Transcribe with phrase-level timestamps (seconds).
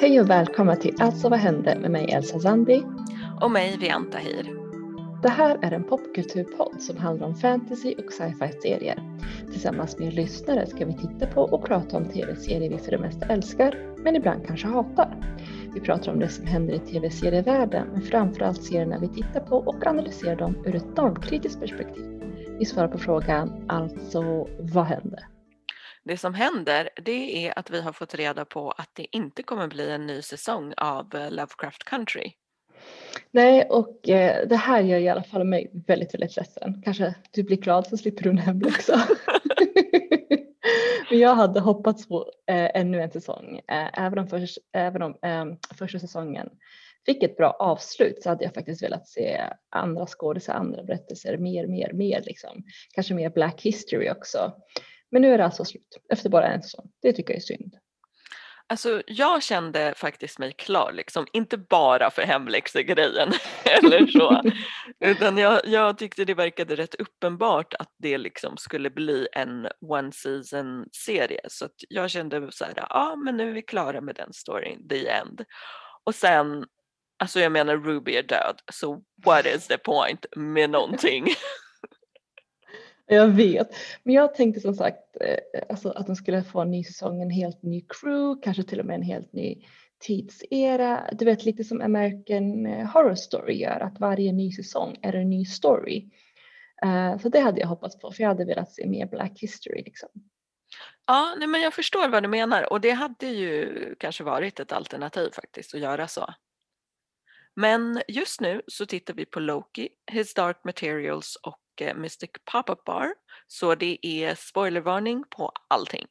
[0.00, 2.82] Hej och välkomna till Alltså vad hände med mig Elsa Zandi.
[3.40, 4.54] Och mig Vianta Hir.
[5.22, 9.02] Det här är en popkulturpodd som handlar om fantasy och sci-fi serier.
[9.52, 13.26] Tillsammans med lyssnare ska vi titta på och prata om tv-serier vi för det mesta
[13.26, 15.16] älskar, men ibland kanske hatar.
[15.74, 19.86] Vi pratar om det som händer i tv-serievärlden, men framförallt serierna vi tittar på och
[19.86, 22.22] analyserar dem ur ett normkritiskt perspektiv.
[22.58, 25.24] Vi svarar på frågan, alltså vad hände?
[26.04, 29.68] Det som händer det är att vi har fått reda på att det inte kommer
[29.68, 32.32] bli en ny säsong av eh, Lovecraft Country.
[33.30, 36.82] Nej, och eh, det här gör i alla fall mig väldigt, väldigt ledsen.
[36.84, 38.92] Kanske du blir glad så slipper du nämna också.
[41.10, 43.60] Men jag hade hoppats på eh, ännu en säsong.
[43.68, 45.44] Eh, även om, för, även om eh,
[45.78, 46.48] första säsongen
[47.06, 49.40] fick ett bra avslut så hade jag faktiskt velat se
[49.70, 52.64] andra skådisar, andra berättelser, mer, mer, mer liksom.
[52.94, 54.52] Kanske mer Black History också.
[55.10, 56.90] Men nu är det alltså slut efter bara en säsong.
[57.02, 57.76] Det tycker jag är synd.
[58.70, 61.26] Alltså jag kände faktiskt mig klar, liksom.
[61.32, 63.32] inte bara för hemläxegrejen
[63.64, 64.42] eller så.
[65.04, 70.12] Utan jag, jag tyckte det verkade rätt uppenbart att det liksom skulle bli en one
[70.12, 71.40] season serie.
[71.48, 74.32] Så att jag kände så här, ja ah, men nu är vi klara med den
[74.32, 75.44] storyn, the end.
[76.04, 76.64] Och sen,
[77.18, 81.26] alltså jag menar Ruby är död, så what is the point med någonting?
[83.14, 83.68] Jag vet,
[84.02, 87.30] men jag tänkte som sagt eh, alltså att de skulle få en ny säsong, en
[87.30, 89.64] helt ny crew, kanske till och med en helt ny
[89.98, 91.10] tidsera.
[91.12, 95.30] Du vet lite som American eh, Horror Story gör, att varje ny säsong är en
[95.30, 96.10] ny story.
[96.82, 99.82] Eh, så det hade jag hoppats på, för jag hade velat se mer Black History.
[99.82, 100.08] Liksom.
[101.06, 104.72] Ja, nej, men jag förstår vad du menar och det hade ju kanske varit ett
[104.72, 106.34] alternativ faktiskt att göra så.
[107.56, 112.84] Men just nu så tittar vi på Loki, His Dark Materials och Eh, Mystic Pop-Up
[112.84, 113.14] Bar.
[113.46, 116.06] Så det är spoilervarning på allting.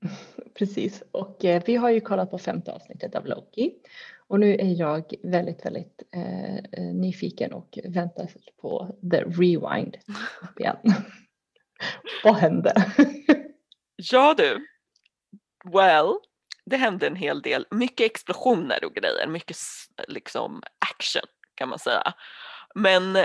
[0.54, 3.74] Precis, och eh, vi har ju kollat på femte avsnittet av Loki
[4.28, 8.28] och nu är jag väldigt, väldigt eh, eh nyfiken och väntar
[8.60, 9.96] på the rewind
[10.58, 10.76] igen.
[12.24, 12.72] Vad hände?
[13.96, 14.66] ja du,
[15.72, 16.14] well,
[16.66, 17.66] det hände en hel del.
[17.70, 19.56] Mycket explosioner och grejer, mycket
[20.08, 21.22] liksom action
[21.54, 22.14] kan man säga.
[22.74, 23.16] Men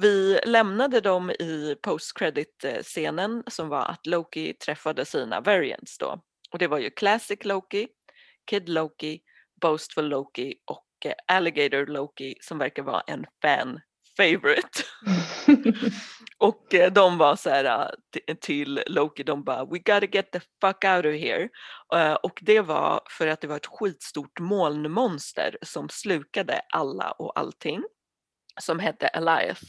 [0.00, 6.20] vi lämnade dem i post credit scenen som var att Loki träffade sina variants då.
[6.50, 7.88] Och det var ju Classic Loki,
[8.50, 9.20] Kid Loki,
[9.60, 13.80] Boastful Loki och eh, Alligator Loki som verkar vara en fan
[14.16, 14.82] favorite.
[16.38, 17.94] och eh, de var så här
[18.40, 21.48] till Loki, de bara we gotta get the fuck out of here.
[21.94, 27.38] Eh, och det var för att det var ett skitstort molnmonster som slukade alla och
[27.38, 27.82] allting
[28.60, 29.60] som hette Elias.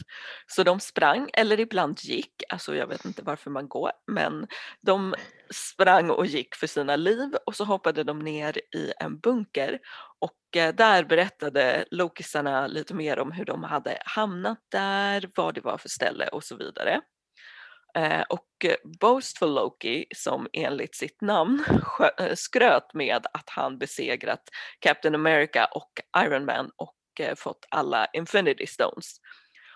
[0.47, 4.47] Så de sprang, eller ibland gick, alltså jag vet inte varför man går, men
[4.81, 5.15] de
[5.51, 9.79] sprang och gick för sina liv och så hoppade de ner i en bunker
[10.19, 15.61] och eh, där berättade Lokisarna lite mer om hur de hade hamnat där, vad det
[15.61, 17.01] var för ställe och så vidare.
[17.97, 18.65] Eh, och
[18.99, 21.65] Boastful Loki som enligt sitt namn
[22.19, 24.41] eh, skröt med att han besegrat
[24.79, 25.91] Captain America och
[26.25, 29.15] Iron Man och Eh, fått alla Infinity Stones.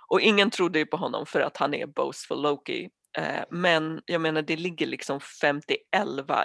[0.07, 2.90] Och ingen trodde ju på honom för att han är boastful Loki.
[3.18, 5.78] Eh, men jag menar det ligger liksom 50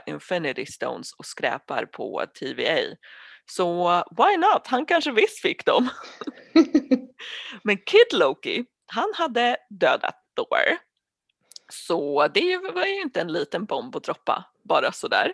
[0.06, 2.96] Infinity Stones och skräpar på TVA.
[3.46, 4.66] Så why not?
[4.66, 5.88] Han kanske visst fick dem.
[7.64, 10.78] men Kid Loki, han hade dödat Thor.
[11.68, 15.32] Så det var ju inte en liten bomb att droppa bara sådär.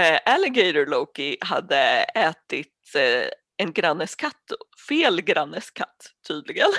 [0.00, 3.28] Uh, Alligator Loki hade ätit uh,
[3.62, 4.52] en grannes katt,
[4.88, 6.70] fel grannes katt tydligen.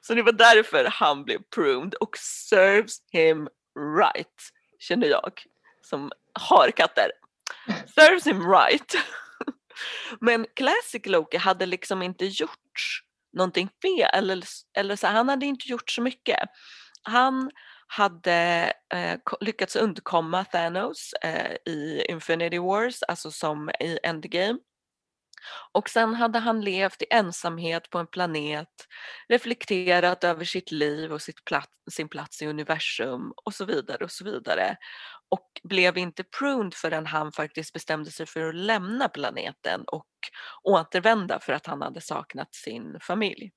[0.00, 3.48] Så det var därför han blev pruned och serves him
[3.98, 4.42] right,
[4.78, 5.42] känner jag
[5.82, 7.10] som har katter.
[7.94, 8.94] Serves him right.
[10.20, 14.44] Men Classic Loki hade liksom inte gjort någonting fel, eller,
[14.76, 16.38] eller så, han hade inte gjort så mycket.
[17.02, 17.50] Han
[17.86, 24.58] hade eh, lyckats undkomma Thanos eh, i Infinity Wars, alltså som i Endgame.
[25.72, 28.68] Och sen hade han levt i ensamhet på en planet,
[29.28, 34.10] reflekterat över sitt liv och sitt plats, sin plats i universum och så vidare och
[34.10, 34.76] så vidare.
[35.28, 40.06] Och blev inte pruned förrän han faktiskt bestämde sig för att lämna planeten och
[40.62, 43.52] återvända för att han hade saknat sin familj.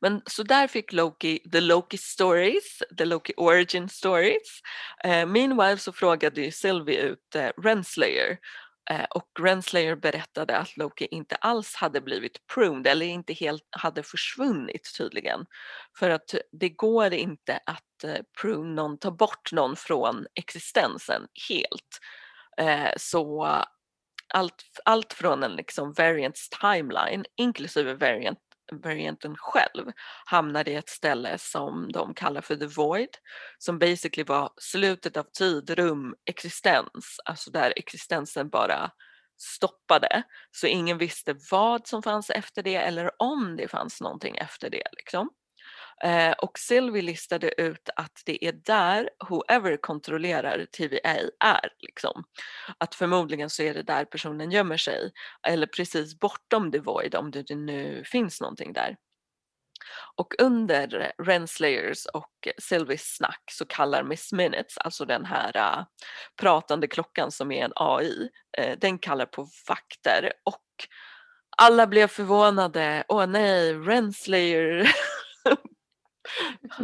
[0.00, 4.60] Men så där fick Loki the Loki stories, the Loki origin stories.
[5.06, 8.38] Uh, meanwhile så frågade ju Sylvie ut uh, Renslayer
[8.90, 14.02] Eh, och Renslayer berättade att Loki inte alls hade blivit pruned eller inte helt hade
[14.02, 15.46] försvunnit tydligen.
[15.98, 21.98] För att det går inte att eh, prune någon, ta bort någon från existensen helt.
[22.58, 23.44] Eh, så
[24.34, 28.38] allt, allt från en liksom variants timeline inklusive variant,
[28.80, 29.92] varianten själv
[30.24, 33.08] hamnade i ett ställe som de kallar för the void
[33.58, 38.90] som basically var slutet av tid, rum, existens, alltså där existensen bara
[39.38, 44.70] stoppade så ingen visste vad som fanns efter det eller om det fanns någonting efter
[44.70, 44.88] det.
[44.92, 45.30] Liksom.
[46.02, 51.68] Eh, och Sylvie listade ut att det är där whoever kontrollerar TVA är.
[51.80, 52.24] Liksom.
[52.78, 55.12] Att förmodligen så är det där personen gömmer sig
[55.48, 58.96] eller precis bortom the void om det nu finns någonting där.
[60.16, 65.84] Och under Renslayers och Sylvies snack så kallar Miss Minutes, alltså den här uh,
[66.40, 70.62] pratande klockan som är en AI, uh, eh, den kallar på vakter och
[71.56, 73.04] alla blev förvånade.
[73.08, 74.88] Åh nej, Renslayer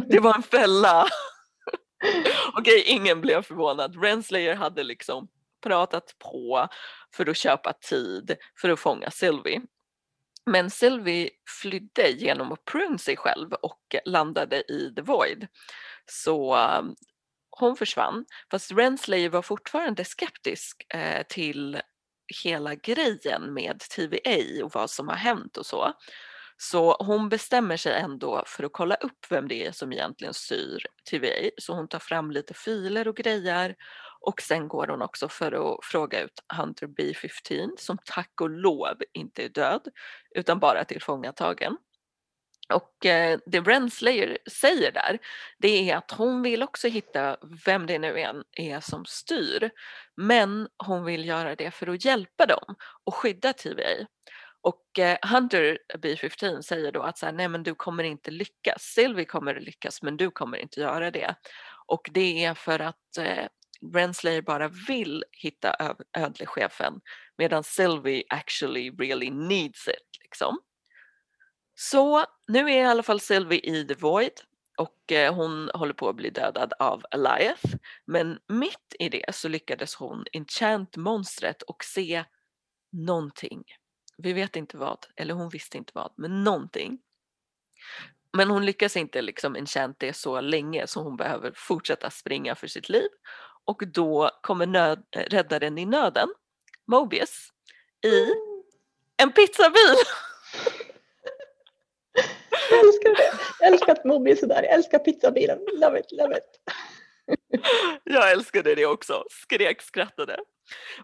[0.07, 1.07] det var en fälla.
[2.53, 4.03] Okej, ingen blev förvånad.
[4.03, 5.27] Renslayer hade liksom
[5.63, 6.67] pratat på
[7.15, 9.61] för att köpa tid för att fånga Sylvie.
[10.45, 11.29] Men Sylvie
[11.61, 15.47] flydde genom att prune sig själv och landade i The Void.
[16.05, 16.95] Så um,
[17.49, 18.25] hon försvann.
[18.51, 21.81] Fast Renslayer var fortfarande skeptisk eh, till
[22.43, 25.93] hela grejen med TVA och vad som har hänt och så.
[26.63, 30.85] Så hon bestämmer sig ändå för att kolla upp vem det är som egentligen styr
[31.09, 31.49] TVA.
[31.57, 33.75] Så hon tar fram lite filer och grejer
[34.19, 38.97] och sen går hon också för att fråga ut Hunter B15 som tack och lov
[39.13, 39.87] inte är död
[40.35, 41.77] utan bara tillfångatagen.
[42.73, 45.19] Och eh, det Renslayer säger där
[45.59, 49.69] det är att hon vill också hitta vem det nu än är som styr
[50.15, 54.07] men hon vill göra det för att hjälpa dem och skydda TVA.
[54.61, 58.81] Och eh, Hunter B15 säger då att så här, nej men du kommer inte lyckas.
[58.81, 61.35] Sylvie kommer lyckas men du kommer inte göra det.
[61.85, 63.45] Och det är för att eh,
[63.93, 67.01] Renslayer bara vill hitta ödlechefen
[67.37, 70.21] medan Sylvie actually really needs it.
[70.23, 70.59] Liksom.
[71.75, 74.41] Så nu är i alla fall Sylvie i The Void
[74.77, 77.75] och eh, hon håller på att bli dödad av Eliath.
[78.05, 82.23] Men mitt i det så lyckades hon enchant monstret och se
[82.91, 83.63] någonting.
[84.21, 86.99] Vi vet inte vad, eller hon visste inte vad, men någonting.
[88.33, 92.67] Men hon lyckas inte liksom enchant det så länge så hon behöver fortsätta springa för
[92.67, 93.07] sitt liv.
[93.65, 96.29] Och då kommer nöd, eh, räddaren i nöden,
[96.87, 97.49] Mobius,
[98.05, 98.27] i
[99.17, 99.95] en pizzabil.
[102.69, 103.39] Jag älskar det.
[103.59, 104.63] Jag älskar att Mobius är där.
[104.63, 105.59] Jag älskar pizzabilen.
[105.73, 106.73] Love it, love it.
[108.03, 109.23] Jag älskade det också.
[109.29, 110.37] Skrek, skrattade.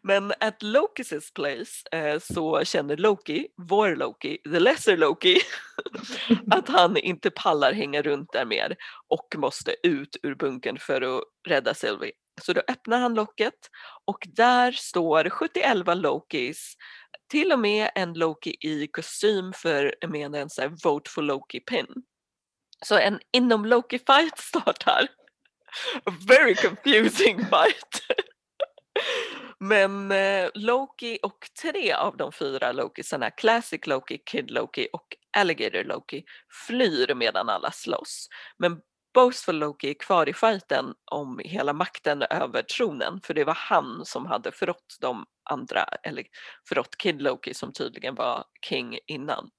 [0.04, 5.38] Men at Lokis place eh, så känner Loki, vår Loki, the lesser Loki,
[6.52, 8.76] att han inte pallar hänga runt där mer
[9.08, 12.12] och måste ut ur bunkern för att rädda Sylvie.
[12.42, 13.54] Så då öppnar han locket
[14.06, 16.74] och där står 71 Lokis,
[17.30, 21.60] till och med en Loki i kostym för med en sån här, Vote for Loki
[21.60, 21.88] pin.
[22.86, 25.08] Så en inom Loki fight startar.
[26.06, 28.02] A very confusing fight.
[29.60, 35.84] Men eh, Loki och tre av de fyra Lokisarna, Classic Loki, Kid Loki och Alligator
[35.84, 36.24] Loki,
[36.68, 38.28] flyr medan alla slåss.
[38.58, 38.82] Men
[39.14, 44.06] Boastful Loki är kvar i fighten om hela makten över tronen för det var han
[44.06, 46.24] som hade förrått de andra, eller
[46.70, 49.50] förrått Kid Loki som tydligen var king innan.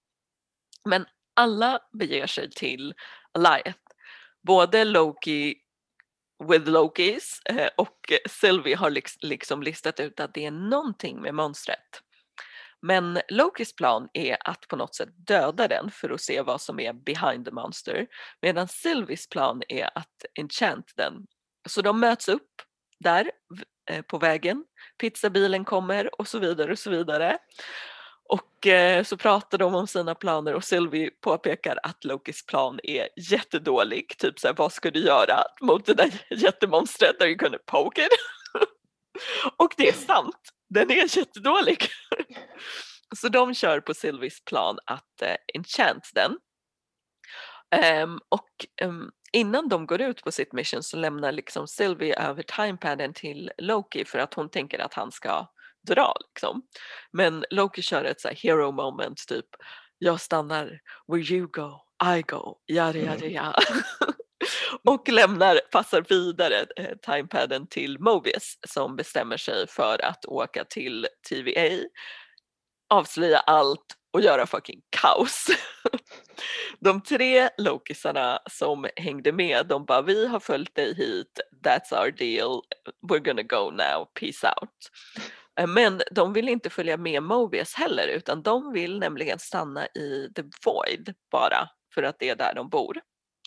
[0.84, 1.06] Men
[1.36, 2.94] alla beger sig till
[3.32, 3.78] Alliath.
[4.46, 5.54] Både Loki
[6.44, 8.90] with Lokis eh, och Sylvie har
[9.26, 12.02] liksom listat ut att det är någonting med monstret.
[12.82, 16.80] Men Lokis plan är att på något sätt döda den för att se vad som
[16.80, 18.06] är behind the monster
[18.42, 21.26] medan Sylvies plan är att enchant den.
[21.68, 22.62] Så de möts upp
[23.00, 23.30] där
[23.90, 24.64] eh, på vägen,
[25.00, 27.38] pizzabilen kommer och så vidare och så vidare.
[28.28, 33.08] Och eh, så pratar de om sina planer och Sylvie påpekar att Lokis plan är
[33.16, 34.18] jättedålig.
[34.18, 37.22] Typ såhär, vad ska du göra mot det där jättemonstret?
[37.22, 38.08] Are you gonna poke it?
[39.56, 40.36] och det är sant,
[40.68, 41.84] den är jättedålig.
[43.16, 46.38] så de kör på Sylvies plan att eh, enchant den.
[48.02, 48.50] Um, och
[48.82, 53.50] um, innan de går ut på sitt mission så lämnar liksom Sylvie över timepaden till
[53.58, 55.46] Loki för att hon tänker att han ska
[55.88, 56.62] dra liksom.
[57.12, 59.46] Men Loki kör ett så hero moment typ
[59.98, 61.80] jag stannar where you go,
[62.16, 63.32] I go, yada yada mm.
[63.32, 63.62] yada.
[64.84, 71.06] och lämnar, passar vidare eh, timepaden till Mobius som bestämmer sig för att åka till
[71.28, 71.88] TVA,
[72.90, 75.46] avslöja allt och göra fucking kaos.
[76.80, 82.10] de tre Lokisarna som hängde med, de bara vi har följt dig hit, that's our
[82.10, 82.62] deal,
[83.08, 84.90] we're gonna go now, peace out.
[85.58, 90.32] Eh, Men de vill inte följa med Mobius heller utan de vill nämligen stanna i
[90.36, 93.00] The Void bara för att det är där de bor.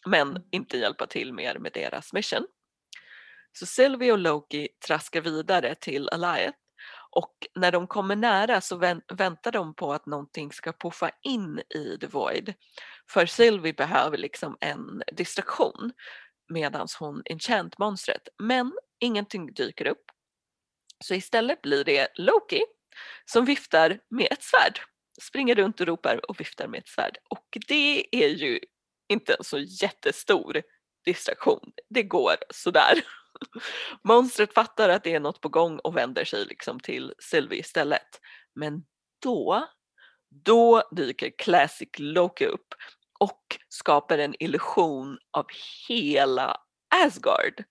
[0.06, 0.42] Men Mm.
[0.52, 2.48] inte hjälpa till mer med deras mission.
[3.60, 6.56] Så Sylvie och Loki traskar vidare till Alliot
[7.10, 11.62] och när de kommer nära så vän- väntar de på att någonting ska puffa in
[11.76, 12.54] i The Void.
[13.10, 15.92] För Sylvie behöver liksom en distraktion
[16.50, 18.28] medan hon enchant-monstret.
[18.40, 20.06] Men ingenting dyker upp.
[21.04, 22.62] Så istället blir det Loki
[23.26, 24.80] som viftar med ett svärd.
[25.22, 27.18] Springer runt och ropar och viftar med ett svärd.
[27.30, 28.60] Och det är ju
[29.10, 30.62] inte en så jättestor
[31.06, 31.72] distraktion.
[31.90, 32.94] Det går sådär.
[34.04, 38.20] Monstret fattar att det är något på gång och vänder sig liksom till Sylvie istället.
[38.56, 38.84] Men
[39.24, 39.68] då,
[40.46, 42.68] då dyker Classic Loki upp
[43.20, 45.46] och skapar en illusion av
[45.88, 46.58] hela
[47.06, 47.64] Asgard.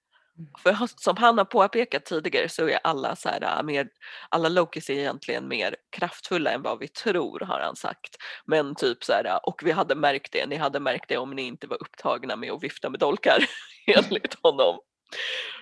[0.63, 3.89] För som han har påpekat tidigare så är alla, så här, äh, mer,
[4.29, 8.17] alla Lokis är egentligen mer kraftfulla än vad vi tror har han sagt.
[8.47, 11.31] Men typ så här, äh, och vi hade märkt det, ni hade märkt det om
[11.31, 13.45] ni inte var upptagna med att vifta med dolkar
[13.87, 14.79] enligt honom.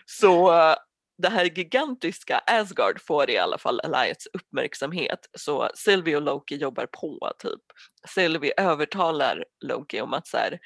[0.07, 0.77] Så äh,
[1.19, 6.87] det här gigantiska Asgard får i alla fall Elias uppmärksamhet så Sylvie och Loki jobbar
[6.87, 7.63] på typ.
[8.09, 10.59] Sylvie övertalar Loki om att så här,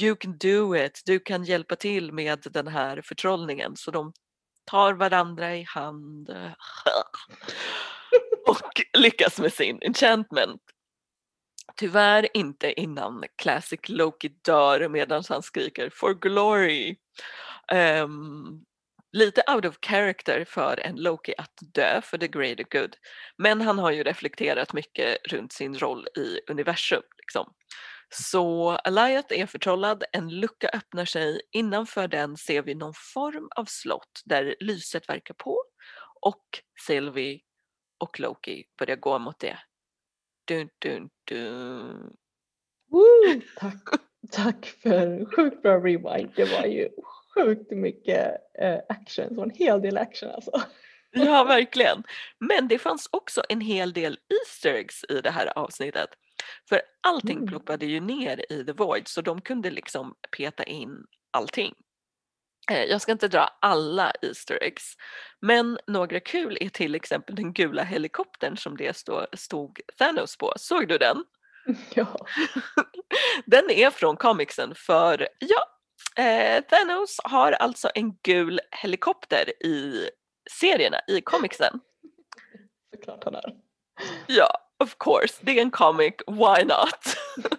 [0.00, 4.12] you can do it, du kan hjälpa till med den här förtrollningen så de
[4.64, 6.30] tar varandra i hand
[8.46, 10.62] och lyckas med sin enchantment.
[11.76, 16.96] Tyvärr inte innan Classic Loki dör medan han skriker for glory.
[17.72, 18.64] Um,
[19.12, 22.96] lite out of character för en Loki att dö för the greater good.
[23.36, 27.02] Men han har ju reflekterat mycket runt sin roll i universum.
[27.18, 27.52] Liksom.
[28.14, 33.64] Så Eliot är förtrollad, en lucka öppnar sig, innanför den ser vi någon form av
[33.64, 35.58] slott där lyset verkar på
[36.20, 36.44] och
[36.86, 37.40] Sylvie
[37.98, 39.58] och Loki börjar gå mot det.
[40.44, 42.16] Dun, dun, dun.
[42.90, 43.40] Woo!
[43.56, 43.82] Tack,
[44.30, 46.32] tack för sjukt bra rewind.
[46.36, 46.88] Det var ju
[47.34, 50.62] sjukt mycket eh, action, så en hel del action alltså.
[51.10, 52.02] Ja, verkligen.
[52.38, 56.08] Men det fanns också en hel del Easter eggs i det här avsnittet.
[56.68, 57.48] För allting Mm.
[57.48, 61.74] ploppade ju ner i The Void så de kunde liksom peta in allting.
[62.70, 64.94] Eh, Jag ska inte dra alla Easter eggs,
[65.40, 68.96] men några kul är till exempel den gula helikoptern som det
[69.34, 70.52] stod Thanos på.
[70.56, 71.24] Såg du den?
[71.94, 72.26] Ja.
[73.46, 75.64] Den är från comicsen för ja,
[76.24, 80.08] eh, Thanos har alltså en gul helikopter i
[80.50, 81.80] serierna, i comicsen.
[82.94, 83.54] Såklart han är.
[84.26, 87.16] Ja, of course, det är en comic, why not?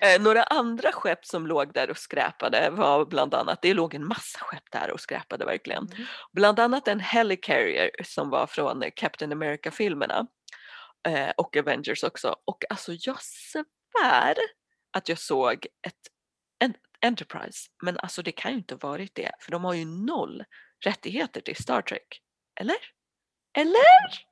[0.00, 4.06] eh, några andra skepp som låg där och skräpade var bland annat, det låg en
[4.06, 5.88] massa skepp där och skräpade verkligen.
[5.92, 6.06] Mm.
[6.32, 10.26] Bland annat en Helicarrier som var från Captain America-filmerna
[11.08, 12.36] eh, och Avengers också.
[12.44, 14.36] Och alltså jag svär
[14.92, 15.94] att jag såg ett
[16.58, 20.44] en, Enterprise, men alltså det kan ju inte varit det, för de har ju noll
[20.84, 22.20] rättigheter till Star Trek.
[22.60, 22.93] Eller?
[23.54, 24.24] Eller?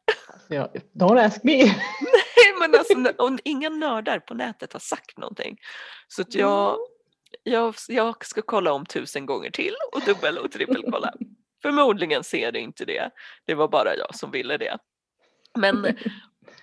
[0.49, 1.57] Jag, don't ask me.
[1.65, 5.59] Nej, men alltså, och inga nördar på nätet har sagt någonting.
[6.09, 6.79] Så att jag,
[7.43, 11.13] jag, jag ska kolla om tusen gånger till och dubbel och trippelkolla.
[11.63, 13.11] Förmodligen ser det inte det.
[13.47, 14.79] Det var bara jag som ville det.
[15.59, 15.97] Men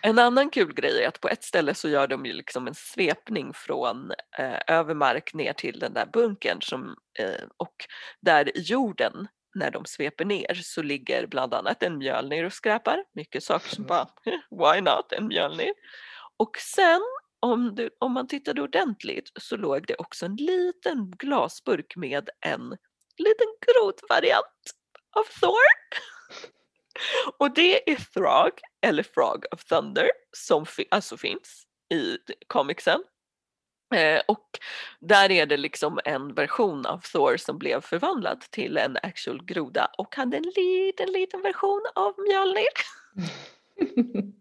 [0.01, 2.75] en annan kul grej är att på ett ställe så gör de ju liksom en
[2.75, 7.75] svepning från eh, över mark ner till den där bunkern som, eh, och
[8.21, 9.27] där i jorden
[9.59, 13.03] när de sveper ner så ligger bland annat en Mjölnir och skräpar.
[13.13, 14.07] Mycket saker som bara,
[14.49, 15.73] why not en Mjölnir?
[16.37, 17.01] Och sen
[17.39, 22.77] om, du, om man tittade ordentligt så låg det också en liten glasburk med en
[23.17, 24.75] liten grotvariant
[25.15, 25.53] av Thor.
[27.37, 28.51] Och det är Throg,
[28.81, 31.63] eller Frog of Thunder, som fi- alltså finns
[31.93, 33.03] i comicsen.
[33.95, 34.45] Eh, och
[34.99, 39.91] där är det liksom en version av Thor som blev förvandlad till en actual groda
[39.97, 42.67] och hade en liten, liten version av Mjölnir.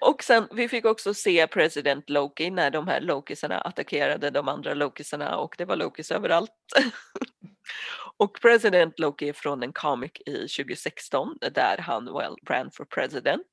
[0.00, 4.74] Och sen, vi fick också se President Loki när de här Lokisarna attackerade de andra
[4.74, 6.50] Lokisarna och det var Lokis överallt.
[8.16, 13.46] och President Loki är från en comic i 2016 där han well ran for president.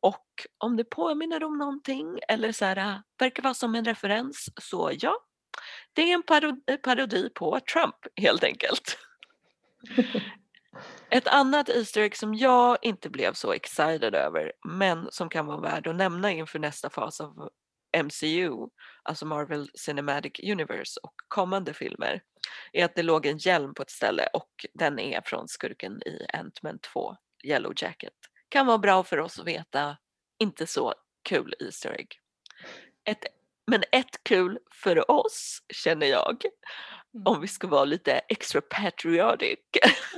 [0.00, 0.26] Och
[0.58, 4.90] om det påminner om någonting eller så här, äh, verkar vara som en referens så
[5.00, 5.16] ja,
[5.92, 8.98] det är en paro- parodi på Trump helt enkelt.
[11.10, 15.60] Ett annat Easter egg som jag inte blev så excited över men som kan vara
[15.60, 17.50] värd att nämna inför nästa fas av
[18.04, 18.50] MCU,
[19.02, 22.22] alltså Marvel Cinematic Universe och kommande filmer
[22.72, 26.26] är att det låg en hjälm på ett ställe och den är från skurken i
[26.32, 28.12] Ant-Man 2, Yellow Jacket.
[28.56, 29.96] Kan vara bra för oss att veta,
[30.38, 32.08] inte så kul Easter egg.
[33.04, 33.24] Ett,
[33.66, 36.44] men ett kul för oss känner jag,
[37.14, 37.26] Mm.
[37.26, 39.58] om vi ska vara lite extra patriotic,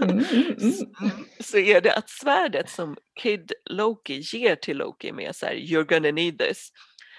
[0.03, 0.55] Mm, mm,
[1.01, 1.11] mm.
[1.41, 5.85] så är det att svärdet som Kid Loki ger till Loki med så här, you're
[5.95, 6.71] gonna need this.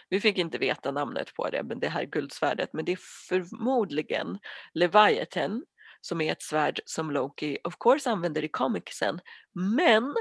[0.09, 2.99] Vi fick inte veta namnet på det, men det här guldsvärdet, men det är
[3.29, 4.39] förmodligen
[4.73, 5.63] Leviathan
[6.01, 9.19] som är ett svärd som Loki of course använder i comicsen,
[9.53, 10.15] men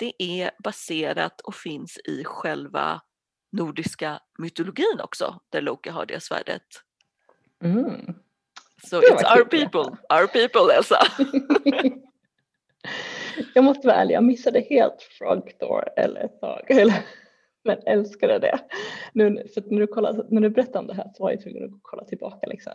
[0.00, 3.00] det är baserat och finns i själva
[3.52, 6.62] nordiska mytologin också, där Loki har det svärdet.
[7.64, 8.14] Mm.
[8.84, 10.98] So it's our people, our people Elsa.
[13.54, 16.70] jag måste vara ärlig, jag missade helt Frog Thor eller ett tag.
[16.70, 17.04] Eller,
[17.64, 18.58] men älskade det.
[19.12, 21.64] Nu, för när, du kollar, när du berättade om det här så var jag tvungen
[21.64, 22.46] att kolla tillbaka.
[22.46, 22.72] Liksom.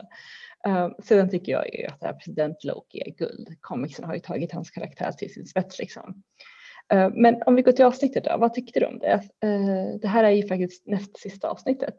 [0.67, 3.47] Um, sedan tycker jag ju att president Loki är guld.
[3.61, 5.79] Comicsen har ju tagit hans karaktär till sin spets.
[5.79, 6.23] Liksom.
[6.93, 9.13] Uh, men om vi går till avsnittet då, vad tyckte du om det?
[9.45, 11.95] Uh, det här är ju faktiskt näst sista avsnittet.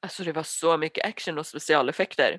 [0.00, 2.38] Alltså det var så mycket action och specialeffekter.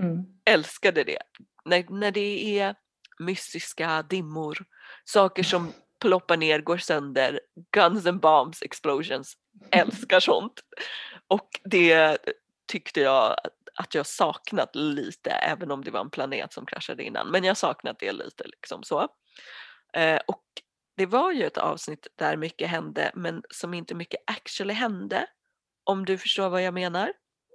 [0.00, 0.24] Mm.
[0.44, 1.18] älskade det.
[1.64, 2.74] När, när det är
[3.18, 4.58] mystiska dimmor,
[5.04, 7.40] saker som ploppar ner, går sönder,
[7.72, 9.34] guns and bombs, explosions.
[9.70, 10.60] Älskar sånt.
[11.28, 12.18] Och det
[12.66, 13.36] tyckte jag
[13.74, 17.30] att jag saknat lite, även om det var en planet som kraschade innan.
[17.30, 19.08] Men jag saknat det lite liksom så.
[19.92, 20.44] Eh, och
[20.98, 25.26] det var ju ett avsnitt där mycket hände, men som inte mycket actually hände.
[25.84, 27.12] Om du förstår vad jag menar?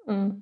[0.07, 0.41] Mm.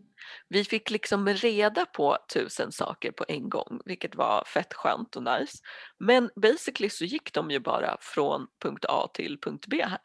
[0.49, 5.23] Vi fick liksom reda på tusen saker på en gång, vilket var fett skönt och
[5.23, 5.57] nice.
[5.97, 9.99] Men basically så gick de ju bara från punkt A till punkt B här.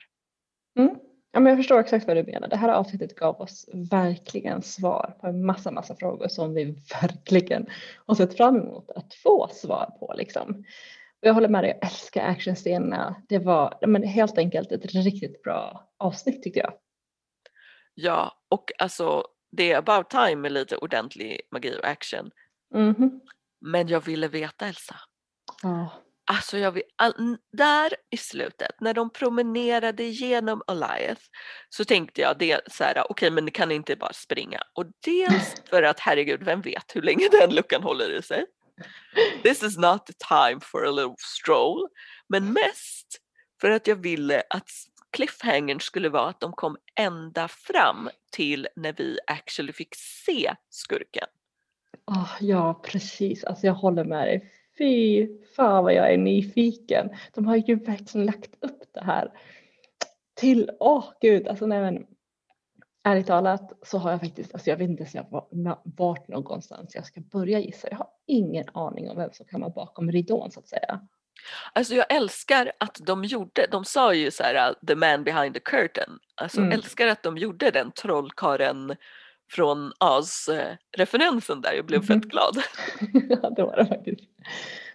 [0.78, 0.96] Mm.
[1.32, 2.48] Ja, men jag förstår exakt vad du menar.
[2.48, 6.64] Det här avsnittet gav oss verkligen svar på en massa, massa frågor som vi
[7.02, 7.66] verkligen
[8.06, 10.14] har sett fram emot att få svar på.
[10.16, 10.64] Liksom.
[11.26, 13.22] Jag håller med dig, jag älskar actionscenerna.
[13.28, 16.72] Det var men helt enkelt ett riktigt bra avsnitt tyckte jag.
[17.94, 22.30] Ja, och alltså det är about time med lite ordentlig magi och action.
[22.74, 23.20] Mhm.
[23.60, 24.96] Men jag ville veta Elsa.
[25.62, 25.92] Ja.
[26.30, 26.82] Alltså jag vill,
[27.52, 31.18] där i slutet när de promenerade genom Elias
[31.68, 35.62] så tänkte jag det så här, okej men det kan inte bara springa och dels
[35.70, 38.46] för att herregud vem vet hur länge den luckan håller i sig.
[39.42, 41.88] This is not the time for a little stroll.
[42.28, 43.20] Men mest
[43.60, 44.70] för att jag ville att
[45.10, 51.26] cliffhangern skulle vara att de kom ända fram till när vi actually fick se skurken.
[52.04, 53.44] Ah, ja, precis.
[53.44, 54.52] Alltså jag håller med dig.
[54.78, 57.10] Fy fan vad jag är nyfiken.
[57.34, 59.32] De har ju verkligen lagt upp det här
[60.34, 62.06] till, åh gud, alltså nej men
[63.04, 66.28] ärligt talat så har jag faktiskt, alltså jag vet inte ens jag var- na- vart
[66.28, 67.88] någonstans jag ska börja gissa.
[67.90, 71.00] Jag har ingen aning om vem som kan vara bakom ridån så att säga.
[71.72, 75.54] Alltså jag älskar att de gjorde, de sa ju så här uh, the man behind
[75.54, 76.18] the curtain.
[76.34, 76.72] Alltså Mm.
[76.72, 78.96] älskar att de gjorde den trollkaren
[79.50, 82.06] från Oz eh, referensen där, jag blev Mhm.
[82.06, 82.56] fett glad.
[83.42, 84.20] ja, det var det faktiskt.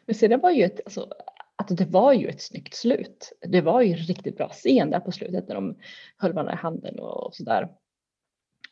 [0.06, 1.08] Men sedan var ju ett, alltså,
[1.56, 3.32] att det var ju ett snyggt slut.
[3.48, 5.78] Det var ju en riktigt bra scen där på slutet när de
[6.18, 7.68] höll varandra i handen och, och sådär.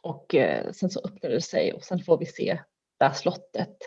[0.02, 2.60] Och eh, sen så öppnade det sig och sen får vi se
[3.00, 3.78] det här slottet.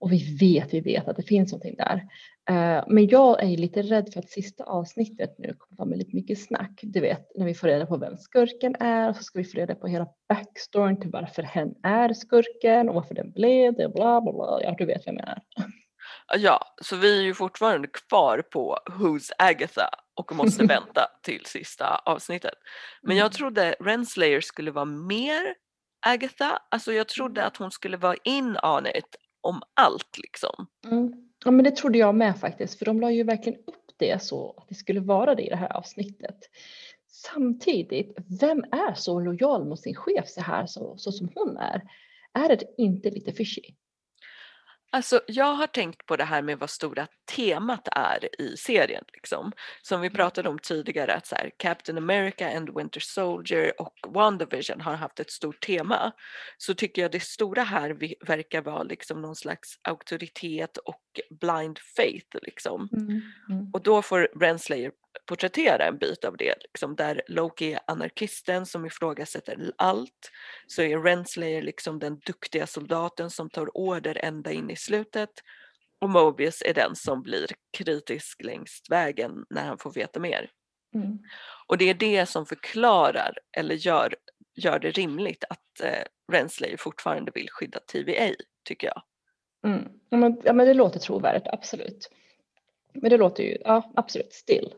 [0.00, 2.02] Och vi vet, vi vet att det finns någonting där.
[2.50, 5.98] Eh, men jag är ju lite rädd för att sista avsnittet nu kommer vara med
[5.98, 6.80] lite mycket snack.
[6.82, 9.58] Du vet, när vi får reda på vem skurken är och så ska vi få
[9.58, 13.88] reda på hela backstoryn till varför hen är skurken och varför den blev det.
[13.88, 14.58] Bla, bla, bla.
[14.62, 15.38] Ja, du vet vad jag menar.
[16.36, 22.00] Ja, så vi är ju fortfarande kvar på Who's Agatha och måste vänta till sista
[22.04, 22.54] avsnittet.
[23.02, 23.32] Men jag Mm.
[23.32, 25.54] trodde Renslayer skulle vara mer
[26.06, 30.66] Agatha, alltså jag trodde att hon skulle vara in on it om allt liksom.
[30.84, 31.12] Mm.
[31.44, 34.54] Ja, men det trodde jag med faktiskt, för de la ju verkligen upp det så
[34.56, 36.38] att det skulle vara det i det här avsnittet.
[37.10, 41.82] Samtidigt, vem är så lojal mot sin chef så här så, så som hon är?
[42.32, 43.62] Är det inte lite fishy?
[44.90, 49.04] Alltså jag har tänkt på det här med vad stora temat är i serien.
[49.12, 49.52] Liksom.
[49.82, 54.80] Som vi pratade om tidigare att så här, Captain America and Winter Soldier och WandaVision
[54.80, 56.12] har haft ett stort tema.
[56.58, 57.96] Så tycker jag det stora här
[58.26, 62.36] verkar vara liksom någon slags auktoritet och blind faith.
[62.42, 62.88] Liksom.
[62.92, 63.70] Mm.
[63.72, 64.92] Och då får Renslayer
[65.26, 66.54] porträttera en bit av det.
[66.62, 70.30] Liksom, där Loki är anarkisten som ifrågasätter allt.
[70.66, 75.30] Så är Renslayer liksom den duktiga soldaten som tar order ända in i slutet.
[76.00, 80.50] Och Mobius är den som blir kritisk längst vägen när han får veta mer.
[80.94, 81.18] Mm.
[81.66, 84.14] Och det är det som förklarar eller gör,
[84.54, 89.02] gör det rimligt att eh, Renslayer fortfarande vill skydda TVA, tycker jag.
[89.72, 89.88] Mm.
[90.08, 92.10] Ja, men, ja, men det låter trovärdigt, absolut.
[92.92, 94.74] Men det låter ju, ja absolut, still.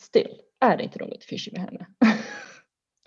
[0.00, 1.86] Still, är det inte något fishy med henne?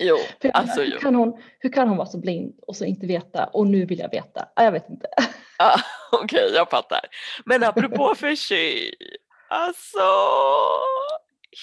[0.04, 3.06] Jo, menar, alltså hur, kan hon, hur kan hon vara så blind och så inte
[3.06, 4.48] veta och nu vill jag veta?
[4.56, 5.06] Ah, Jag vet inte.
[5.58, 5.80] Ah,
[6.12, 7.00] Okej, jag fattar.
[7.44, 8.90] Men apropå fishy,
[9.48, 9.98] alltså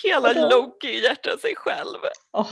[0.03, 0.49] hela?
[0.49, 1.97] Loki hjärtar sig själv.
[2.33, 2.47] Åh,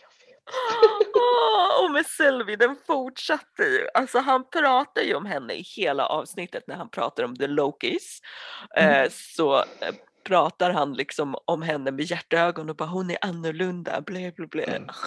[0.00, 1.16] jag vet.
[1.16, 3.88] Ah, och med Sylvie, den fortsatte ju.
[3.94, 8.20] Alltså han pratar ju om henne i hela avsnittet när han pratar om the Lokis.
[8.76, 9.04] Mm.
[9.04, 14.00] Eh, så eh, pratar han liksom om henne med hjärtögon och bara hon är annorlunda,
[14.00, 14.64] blä blä blä.
[14.64, 14.88] Mm.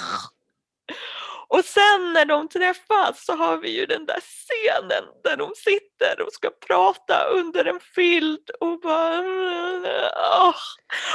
[1.47, 6.21] Och sen när de träffas så har vi ju den där scenen där de sitter
[6.21, 9.23] och ska prata under en filt och bara...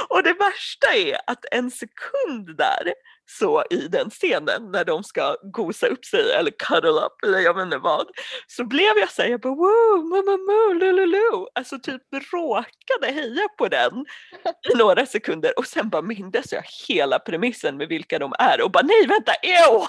[0.08, 2.94] Och det värsta är att en sekund där
[3.38, 7.54] så i den scenen när de ska gosa upp sig eller cuddle up eller jag
[7.54, 8.06] vet inte vad
[8.46, 11.46] så blev jag såhär, jag bara woo, mamma moo, lululu.
[11.54, 14.06] Alltså typ råkade heja på den
[14.72, 18.70] i några sekunder och sen bara mindes jag hela premissen med vilka de är och
[18.70, 19.86] bara nej vänta, ew!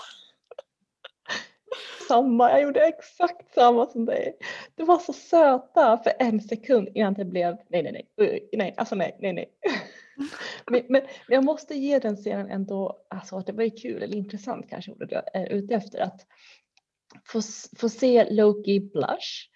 [2.07, 4.37] Samma, jag gjorde exakt samma som dig.
[4.75, 8.95] Det var så söta för en sekund innan det blev nej, nej, nej, nej, alltså
[8.95, 9.49] nej, nej, nej.
[10.71, 14.17] Men, men, jag måste ge den scenen ändå, alltså att det var ju kul eller
[14.17, 16.21] intressant kanske ordet jag eh, är ute efter att
[17.25, 17.41] få,
[17.77, 19.49] få se Loki blush,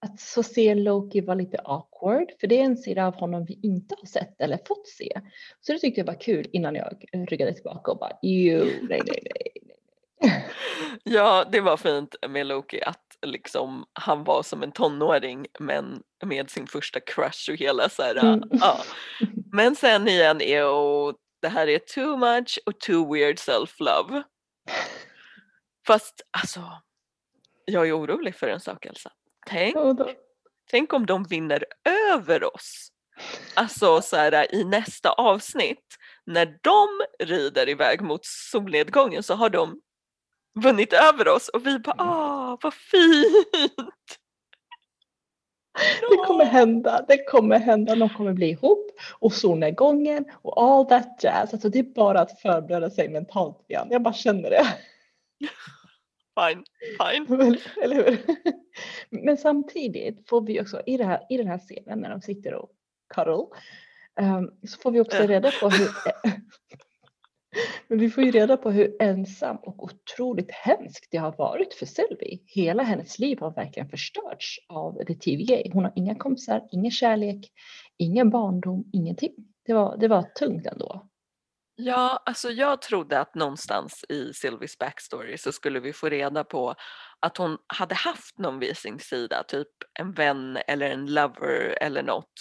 [0.00, 3.60] att få se Loki vara lite awkward, för det är en sida av honom vi
[3.62, 5.20] inte har sett eller fått se.
[5.60, 9.22] Så det tyckte jag var kul innan jag ryggade tillbaka och bara jo, nej, nej,
[9.24, 9.59] nej.
[11.04, 16.50] Ja, det var fint med Loki att liksom han var som en tonåring men med
[16.50, 18.40] sin första crush och hela så här, Mm.
[18.50, 18.80] ja.
[19.52, 24.22] Men sen igen, ew, det här är too much och too weird self-love.
[25.86, 26.62] Fast alltså,
[27.64, 29.12] jag är orolig för en sak Elsa.
[29.46, 29.76] Tänk,
[30.70, 31.64] tänk om de vinner
[32.12, 32.88] över oss.
[33.54, 36.88] Alltså så här, i nästa avsnitt när de
[37.26, 39.80] rider iväg mot solnedgången så har de
[40.54, 44.18] vunnit över oss och vi bara ah vad fint!
[46.10, 51.20] Det kommer hända, det kommer hända, de kommer bli ihop och solnedgången och all that
[51.22, 51.52] jazz.
[51.52, 53.88] Alltså det är bara att förbereda sig mentalt igen.
[53.90, 54.66] Jag bara känner det.
[56.40, 56.64] Fine,
[56.98, 57.58] fine.
[57.82, 58.18] Eller hur?
[59.10, 62.54] Men samtidigt får vi också i, det här, i den här scenen när de sitter
[62.54, 62.70] och
[63.14, 63.46] cuddle
[64.20, 65.88] ehm, så får vi också reda på hur
[67.88, 71.86] men vi får ju reda på hur ensam och otroligt hemskt det har varit för
[71.86, 72.38] Sylvie.
[72.46, 75.70] Hela hennes liv har verkligen förstörts av the TVG.
[75.72, 77.50] Hon har inga kompisar, ingen kärlek,
[77.98, 79.34] ingen barndom, ingenting.
[79.66, 81.10] Det var, det var tungt ändå.
[81.82, 86.74] Ja, alltså jag trodde att någonstans i Sylvies backstory så skulle vi få reda på
[87.20, 92.02] att hon hade haft någon vid sin sida, typ en vän eller en lover eller
[92.02, 92.32] något.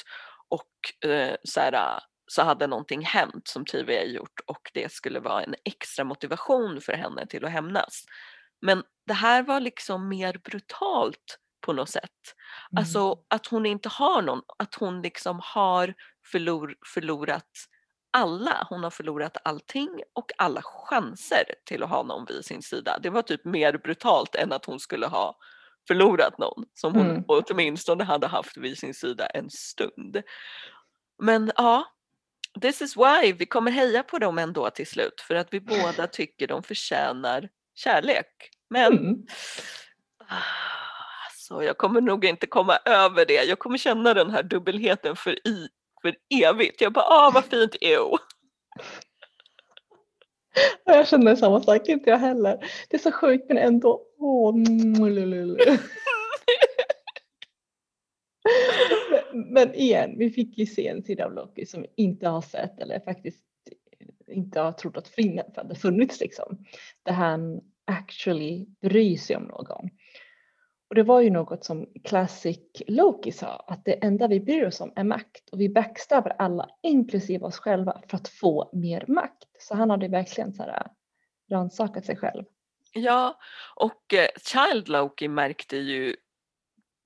[0.50, 2.00] Och eh, så, här,
[2.32, 6.94] så hade någonting hänt som TVA gjort och det skulle vara en extra motivation för
[6.94, 8.06] henne till att hämnas.
[8.62, 12.04] Men det här var liksom mer brutalt på något sätt.
[12.72, 12.82] Mm.
[12.82, 15.94] Alltså att hon inte har någon, att hon liksom har
[16.32, 17.50] förlor, förlorat
[18.12, 18.68] alla.
[18.70, 23.00] Hon har förlorat allting och alla chanser till att ha någon vid sin sida.
[23.04, 25.38] Det var typ mer brutalt än att hon skulle ha
[25.88, 27.24] förlorat någon som hon Mm.
[27.28, 30.22] åtminstone hade haft vid sin sida en stund.
[31.24, 31.86] Men ja,
[32.62, 36.08] this is why vi kommer heja på dem ändå till slut för att vi båda
[36.08, 38.28] tycker de förtjänar kärlek.
[38.70, 39.26] Men Mm.
[41.28, 43.44] Alltså, jag kommer nog inte komma över det.
[43.44, 45.68] Jag kommer känna den här dubbelheten för, i,
[46.02, 46.82] för evigt.
[46.82, 48.18] Jag bara, ah vad fint, ew.
[50.86, 52.58] Och jag känner samma sak, inte jag heller.
[52.90, 54.02] Det är så sjukt men ändå.
[54.20, 54.94] Åh, mm,
[59.65, 62.80] men, igen, vi fick ju se en sida av Loki som vi inte har sett
[62.80, 63.43] eller faktiskt
[64.28, 66.65] inte har trott att fin- hade funnits liksom.
[67.04, 69.89] Där han actually bryr sig om någon.
[70.89, 74.82] Och det var ju något som Classic Loki sa, att det enda vi bryr oss
[74.82, 79.48] om är makt och vi backstabbar alla, inklusive oss själva, för att få mer makt.
[79.60, 80.88] Så han hade verkligen så här
[81.52, 82.43] rannsakat sig själv.
[82.93, 83.39] Ja,
[83.76, 86.15] och eh, Child Loki märkte ju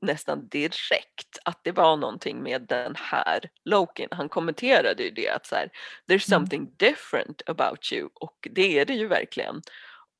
[0.04, 4.08] nästan direkt att det var någonting med den här Lokin.
[4.12, 5.70] Han kommenterade ju det att så här,
[6.08, 6.40] there's Mm.
[6.40, 9.62] something different about you och det är det ju verkligen.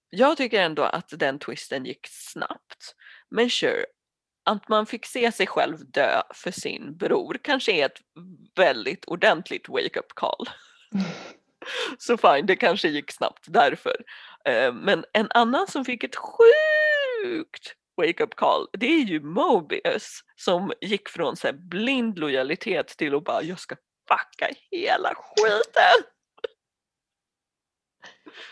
[0.10, 2.96] Jag tycker ändå att den twisten gick snabbt.
[3.30, 3.86] Men sure,
[4.46, 8.02] att man fick se sig själv dö för sin bror kanske är ett
[8.56, 10.50] väldigt ordentligt wake-up call.
[11.98, 13.96] Så fine, det kanske gick snabbt därför.
[14.46, 20.74] Eh, Men en annan som fick ett sjukt wake-up call, det är ju Mobius som
[20.82, 23.76] gick från så här blind lojalitet till att bara jag ska
[24.10, 26.10] fucka hela skiten.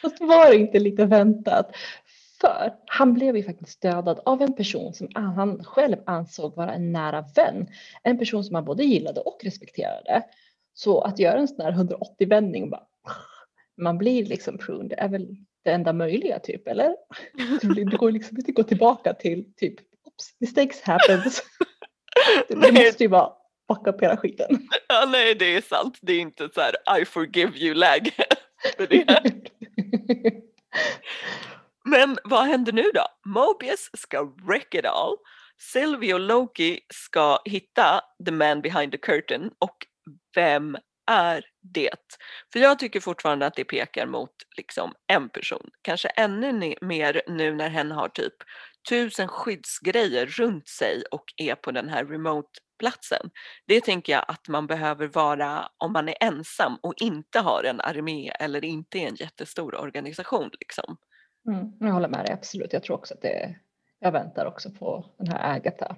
[0.02, 1.76] Fast var det inte lite väntat?
[2.42, 6.92] För han blev ju faktiskt dödad av en person som han själv ansåg vara en
[6.92, 7.68] nära vän.
[8.04, 10.24] En person som han både gillade och respekterade.
[10.74, 12.88] Så att göra en sån här 180 vändning bara
[13.82, 16.96] man blir liksom prune, det är väl det enda möjliga typ, eller?
[17.92, 21.44] Det går liksom inte att gå tillbaka till typ, oops, mistakes happens.
[22.48, 23.34] Det, måste ju bara
[23.68, 24.68] fucka upp hela skiten.
[24.88, 26.00] Ja, nej, det är sant.
[26.02, 28.12] Det är inte så här I forgive you-läge.
[31.86, 33.06] Men vad händer nu då?
[33.26, 35.16] Mobius ska wreck it all.
[35.74, 39.76] Sylvie och Loki ska hitta the man behind the curtain och
[40.36, 40.78] vem
[41.12, 42.16] är det?
[42.54, 45.70] För jag tycker fortfarande att det pekar mot liksom en person.
[45.82, 48.34] Kanske ännu mer nu när hen har typ
[48.90, 53.30] tusen skyddsgrejer runt sig och är på den här remote-platsen.
[53.68, 57.82] Det tänker jag att man behöver vara om man är ensam och inte har en
[57.82, 60.50] armé eller inte är en jättestor organisation.
[60.60, 60.98] Liksom.
[61.48, 62.74] Mm, jag håller med dig, absolut.
[62.74, 63.56] Jag tror också att det
[64.00, 65.96] jag väntar också på den här Agatha.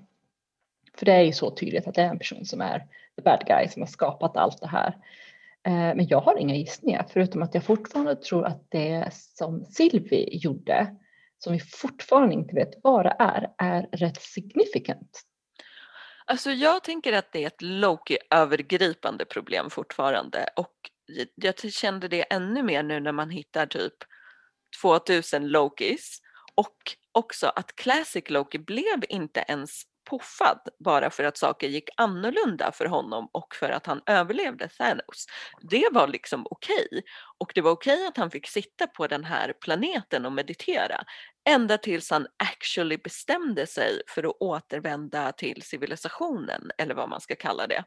[0.98, 3.44] För det är ju så tydligt att det är en person som är the bad
[3.48, 4.98] guy som har skapat allt det här.
[5.68, 10.30] Eh, men jag har inga gissningar förutom att jag fortfarande tror att det som Sylvie
[10.32, 10.96] gjorde
[11.44, 15.22] som vi fortfarande inte vet vad det är, är rätt significant.
[16.26, 20.74] Alltså jag tänker att det är ett Loki-övergripande problem fortfarande och
[21.36, 23.94] jag kände det ännu mer nu när man hittar typ
[24.82, 26.20] 2000 Lokis
[26.56, 26.78] och
[27.12, 32.86] också att Classic Loki blev inte ens puffad bara för att saker gick annorlunda för
[32.86, 35.26] honom och för att han överlevde Thanos.
[35.62, 36.88] Det var liksom okej.
[36.92, 37.02] Okay.
[37.38, 41.04] Och det var okej okay att han fick sitta på den här planeten och meditera.
[41.50, 47.36] Ända tills han actually bestämde sig för att återvända till civilisationen eller vad man ska
[47.36, 47.84] kalla det.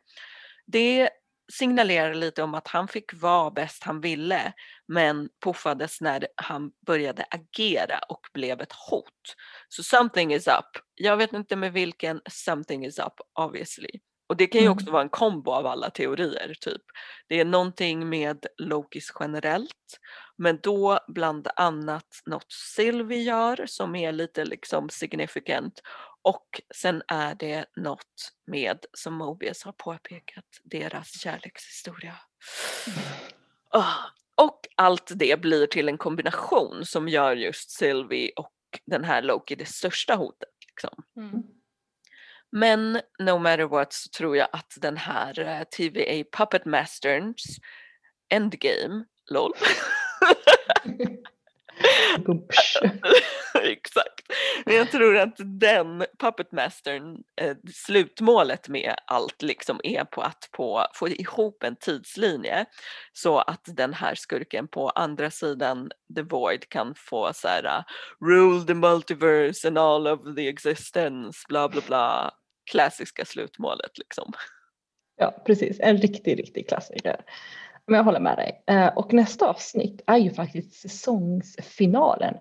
[0.67, 1.11] Det
[1.53, 4.53] signalerar lite om att han fick vara bäst han ville
[4.89, 9.35] men puffades när han började agera och blev ett hot.
[9.69, 10.83] Så something is up.
[10.95, 14.01] Jag vet inte med vilken something is up obviously.
[14.29, 14.93] Och det kan ju också mm.
[14.93, 16.83] vara en kombo av alla teorier typ.
[17.29, 20.01] Det är någonting med Lokis generellt
[20.39, 25.81] men då bland annat något Sylvie gör som är lite liksom significant
[26.27, 32.15] och sen är det något med, som Mobius har påpekat, deras kärlekshistoria.
[33.75, 33.97] Oh.
[34.35, 38.53] Och allt det blir till en kombination som gör just Sylvie och
[38.87, 40.49] den här Loki det största hotet.
[40.69, 41.05] Liksom.
[41.17, 41.43] Mm.
[42.53, 47.45] Men no matter what så tror jag att den här eh, TVA Puppet Masters
[48.29, 49.53] Endgame, LOL.
[53.63, 54.33] Exakt.
[54.65, 60.49] Men jag tror att den Puppet Mastern, eh, slutmålet med allt liksom är på att
[60.53, 62.67] på, få ihop en tidslinje
[63.13, 67.83] så att den här skurken på andra sidan the void kan få så här uh,
[68.29, 72.35] rule the multiverse and all of the existence bla bla bla
[72.71, 74.33] klassiska slutmålet liksom.
[75.17, 77.17] Ja precis, en riktig riktig klassiker.
[77.87, 78.63] Men jag håller med dig.
[78.67, 82.35] Eh, och nästa avsnitt är ju faktiskt säsongsfinalen.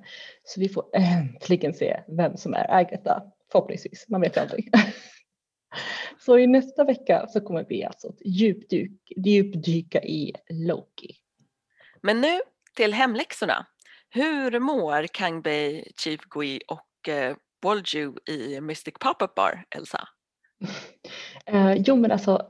[0.44, 3.24] Så vi får äntligen se vem som är Agatha.
[3.52, 4.72] Förhoppningsvis, man vet aldrig.
[6.20, 11.16] Så i nästa vecka så kommer vi alltså att djupdyk, djupdyka i Loki.
[12.02, 12.40] Men nu
[12.76, 13.66] till hemläxorna.
[14.10, 17.36] Hur mår Kangbei, Chief Gui och eh,
[18.30, 20.08] i Mystic Pop-Up Bar, Elsa?
[21.48, 22.48] Eh, jo men alltså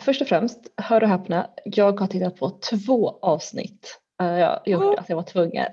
[0.00, 4.00] först och främst, hör och häpna, jag har tittat på två avsnitt.
[4.22, 5.00] Uh, jag gjorde oh.
[5.00, 5.66] att jag var tvungen.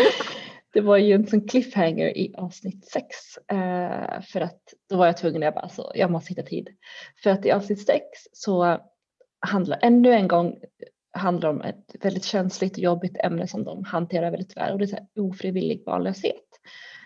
[0.72, 3.06] det var ju en sån cliffhanger i avsnitt sex
[3.52, 6.68] uh, för att då var jag tvungen, jag bara alltså, jag måste hitta tid.
[7.22, 8.78] För att i avsnitt sex så
[9.40, 10.54] handlar ännu en gång
[11.12, 14.84] handlar om ett väldigt känsligt och jobbigt ämne som de hanterar väldigt väl och det
[14.84, 16.44] är så ofrivillig barnlöshet.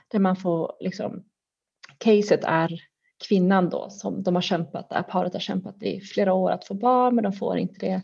[0.09, 1.25] Där man får liksom,
[1.99, 2.81] caset är
[3.29, 6.67] kvinnan då som de har kämpat, det här paret har kämpat i flera år att
[6.67, 8.03] få barn men de får inte det.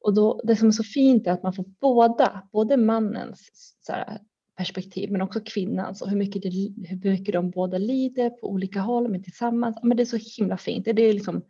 [0.00, 4.18] Och då, det som är så fint är att man får båda, både mannens här,
[4.56, 6.48] perspektiv men också kvinnans och hur mycket, det,
[6.88, 9.76] hur mycket de båda lider på olika håll men tillsammans.
[9.82, 10.84] Men det är så himla fint.
[10.84, 11.42] Det är liksom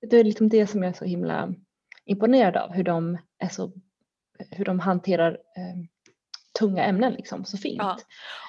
[0.00, 1.54] det, är liksom det som jag är så himla
[2.04, 3.72] imponerad av hur de, är så,
[4.50, 5.84] hur de hanterar eh,
[6.58, 7.78] tunga ämnen liksom så fint.
[7.78, 7.98] Ja.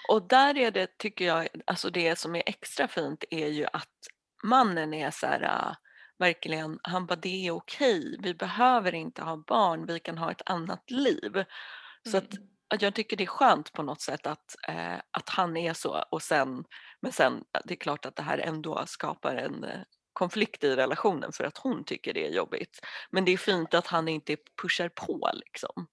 [0.09, 3.97] Och där är det, tycker jag, alltså det som är extra fint är ju att
[4.43, 5.75] mannen är så här, uh,
[6.19, 10.41] verkligen, han bara det är okej, vi behöver inte ha barn, vi kan ha ett
[10.45, 11.35] annat liv.
[11.35, 11.45] Mm.
[12.11, 12.29] Så att,
[12.73, 16.03] att jag tycker det är skönt på något sätt att, eh, att han är så
[16.11, 16.63] och sen,
[17.01, 19.65] men sen det är klart att det här ändå skapar en
[20.13, 22.79] konflikt i relationen för att hon tycker det är jobbigt.
[23.11, 25.87] Men det är fint att han inte pushar på liksom.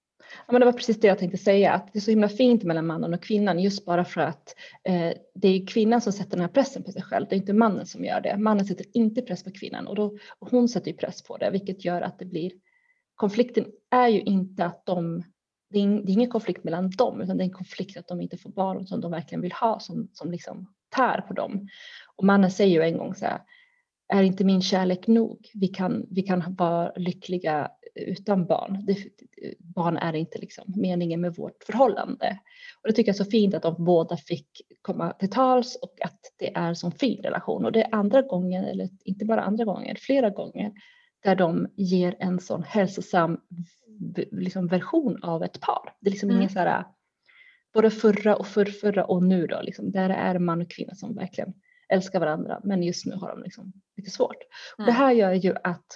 [0.47, 2.65] Ja, men det var precis det jag tänkte säga, att det är så himla fint
[2.65, 4.55] mellan mannen och kvinnan just bara för att
[4.89, 7.27] eh, det är kvinnan som sätter den här pressen på sig själv.
[7.31, 8.37] Det är inte mannen som gör det.
[8.39, 11.51] Mannen sätter inte press på kvinnan och, då, och hon sätter ju press på det,
[11.51, 12.53] vilket gör att det blir
[13.15, 15.25] konflikten är ju inte att de
[15.71, 18.21] det är, det är ingen konflikt mellan dem utan det är en konflikt att de
[18.21, 21.69] inte får barn som de verkligen vill ha som, som liksom tär på dem.
[22.17, 23.41] Och mannen säger ju en gång så här,
[24.09, 25.51] är inte min kärlek nog?
[25.55, 28.85] Vi kan, vi kan vara lyckliga utan barn.
[28.87, 28.97] Det,
[29.59, 32.39] barn är inte liksom meningen med vårt förhållande.
[32.83, 34.49] Och det tycker jag är så fint att de båda fick
[34.83, 37.65] komma till tals och att det är en sån fin relation.
[37.65, 40.73] Och det är andra gången, eller inte bara andra gånger, flera gånger
[41.23, 43.41] där de ger en sån hälsosam
[44.31, 45.95] liksom, version av ett par.
[46.01, 46.41] Det är liksom mm.
[46.41, 46.85] ingen så här,
[47.75, 51.55] både förra och förrförra och nu då, liksom, där är man och kvinna som verkligen
[51.89, 54.37] älskar varandra men just nu har de liksom lite svårt.
[54.79, 54.87] Mm.
[54.87, 55.87] Det här gör ju att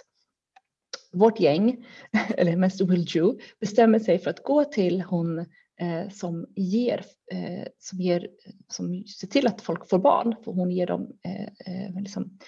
[1.13, 1.87] vårt gäng,
[2.37, 5.39] eller mest Will Jew, bestämmer sig för att gå till hon
[5.81, 8.29] eh, som ger, eh, som ger,
[8.69, 12.39] som ser till att folk får barn, för hon ger dem eh, eh liksom,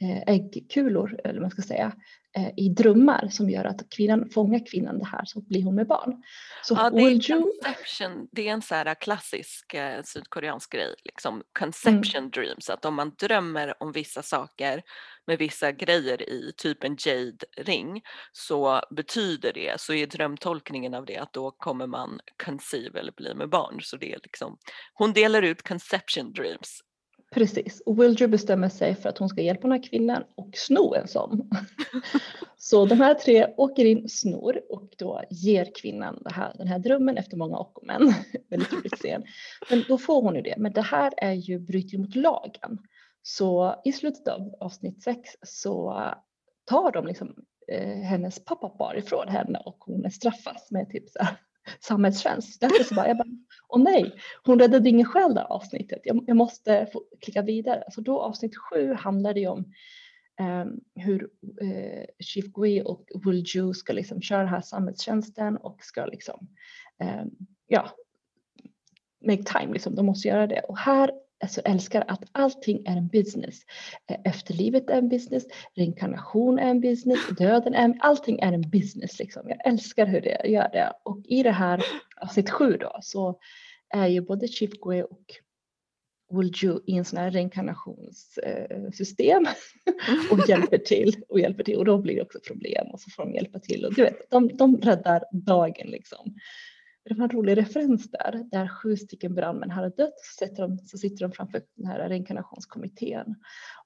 [0.00, 1.92] eh, äggkulor, eller vad man ska säga,
[2.56, 6.22] i drömmar som gör att kvinnan fångar kvinnan det här så blir hon med barn.
[6.62, 11.42] Så ja, det, är conception, det är en så här klassisk eh, sydkoreansk grej, liksom
[11.58, 12.30] conception mm.
[12.30, 14.82] dreams, att om man drömmer om vissa saker
[15.26, 21.16] med vissa grejer i, typ en jade-ring, så betyder det, så är drömtolkningen av det
[21.16, 23.80] att då kommer man conceive eller bli med barn.
[23.82, 24.58] Så det är liksom,
[24.94, 26.82] hon delar ut conception dreams
[27.30, 30.94] Precis, och Wildre bestämmer sig för att hon ska hjälpa den här kvinnan och sno
[30.94, 31.50] en sån.
[32.56, 37.18] så de här tre åker in, snor och då ger kvinnan här, den här drömmen
[37.18, 38.14] efter många och men.
[38.50, 39.24] Väldigt roligt scen.
[39.70, 40.54] Men då får hon ju det.
[40.58, 42.78] Men det här är ju bryter mot lagen.
[43.22, 46.04] Så i slutet av avsnitt sex så
[46.64, 47.34] tar de liksom
[47.72, 51.36] eh, hennes pappa ifrån henne och hon straffas med typ så här
[51.80, 52.60] samhällstjänst.
[52.60, 53.28] Därför så bara, jag bara,
[53.68, 54.12] åh nej,
[54.44, 56.00] hon räddade ingen själ det avsnittet.
[56.04, 57.84] Jag, jag, måste få klicka vidare.
[57.90, 59.72] Så då avsnitt sju handlade ju om
[60.40, 61.22] um, hur
[61.62, 66.48] uh, Chief Gui och Wulju ska liksom köra den här samhällstjänsten och ska liksom,
[67.02, 67.30] um,
[67.66, 67.90] ja,
[69.26, 69.94] make time liksom.
[69.94, 70.60] De måste göra det.
[70.60, 73.60] Och här alltså älskar att allting är en business.
[74.10, 78.70] Eh, efterlivet är en business, reinkarnation är en business, döden är en, allting är en
[78.70, 79.48] business liksom.
[79.48, 80.92] Jag älskar hur det gör det.
[81.02, 81.84] Och i det här
[82.20, 83.38] avsnitt sju då så
[83.94, 85.24] är ju både Chief Gue och
[86.30, 89.46] Wulju i en sån här reinkarnationssystem
[90.30, 93.24] och hjälper till och hjälper till och då blir det också problem och så får
[93.24, 96.34] de hjälpa till och du vet, de, de räddar dagen liksom
[97.08, 100.78] det var en rolig referens där, där sju stycken brandmän hade dött så sitter de,
[100.78, 103.34] så sitter de framför den här reinkarnationskommittén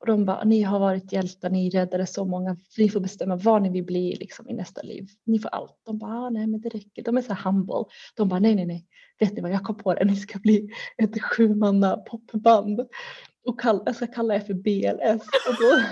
[0.01, 3.63] och de bara, ni har varit hjältar, ni räddade så många, ni får bestämma vad
[3.63, 5.09] ni vill bli liksom, i nästa liv.
[5.25, 5.81] Ni får allt.
[5.87, 7.03] De bara, ah, nej men det räcker.
[7.03, 7.85] De är så humble.
[8.17, 8.87] De bara, nej nej nej,
[9.19, 12.81] vet ni vad, jag kom på det, ni ska bli ett sjumanna popband
[13.45, 15.23] och kall, jag ska kalla er för BLS.
[15.49, 15.83] Och då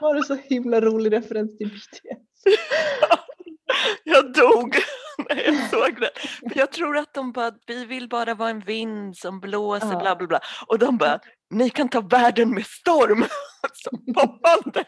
[0.00, 2.44] var det så himla rolig referens till BTS.
[4.04, 4.74] Jag dog
[5.28, 6.10] när jag såg det.
[6.52, 9.98] För jag tror att de bara, vi vill bara vara en vind som blåser ja.
[9.98, 10.40] bla bla bla.
[10.66, 13.24] Och de bara, ni kan ta världen med storm.
[13.72, 14.86] Som popbandet.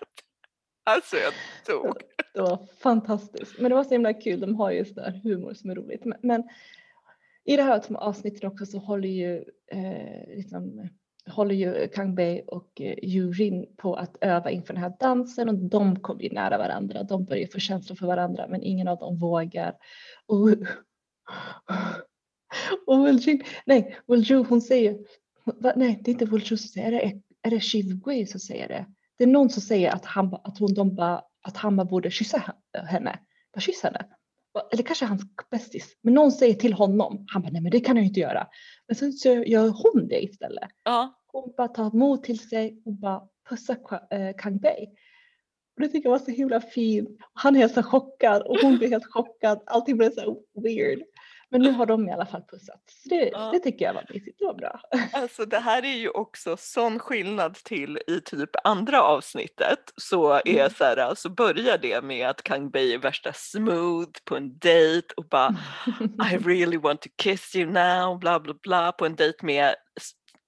[0.85, 1.33] Alltså jag
[1.67, 1.97] dog.
[2.35, 3.59] Det var fantastiskt.
[3.59, 6.05] Men det var så himla kul, de har ju sådär humor som är roligt.
[6.05, 6.43] Men, men
[7.45, 9.37] i det här avsnittet också så håller ju
[9.73, 10.89] eh, liksom,
[11.27, 15.49] håller ju Kang Bei och eh, Yu Yurin på att öva inför den här dansen
[15.49, 17.03] och de kommer ju nära varandra.
[17.03, 19.75] De börjar få känslor för varandra men ingen av dem vågar.
[20.27, 20.49] Och,
[22.87, 24.99] och Wuljin, nej, Wulju hon säger,
[25.45, 28.41] va, nej det är inte Wulju som säger det, är, är det Shiv Gui som
[28.41, 28.87] säger det?
[29.19, 32.11] Det är någon som säger att han, att hon, de bara att han bara borde
[32.11, 32.55] kyssa
[32.87, 33.19] henne,
[33.55, 34.16] bara kyssa henne.
[34.73, 37.97] Eller kanske hans bästis, men någon säger till honom, han bara nej men det kan
[37.97, 38.47] jag inte göra.
[38.87, 40.71] Men sen så gör hon det istället.
[40.85, 41.23] Ja.
[41.27, 43.77] Hon bara tar mod till sig och bara pussar
[44.11, 44.87] eh, Kang Bei.
[45.77, 47.09] Och det tycker jag var så himla fint.
[47.33, 49.63] Han är helt så chockad och hon blir helt chockad.
[49.67, 51.03] Allting blev så weird.
[51.51, 53.03] Men nu har de i alla fall pussats.
[53.05, 53.51] Det, ja.
[53.53, 54.39] det tycker jag var mysigt.
[54.39, 54.81] Det var bra.
[55.13, 60.49] Alltså det här är ju också sån skillnad till i typ andra avsnittet så är
[60.49, 60.71] mm.
[60.71, 65.07] så här, så börjar det med att Kang Bei är värsta smooth på en dejt
[65.17, 65.57] och bara
[66.33, 69.75] I really want to kiss you now bla bla bla på en dejt med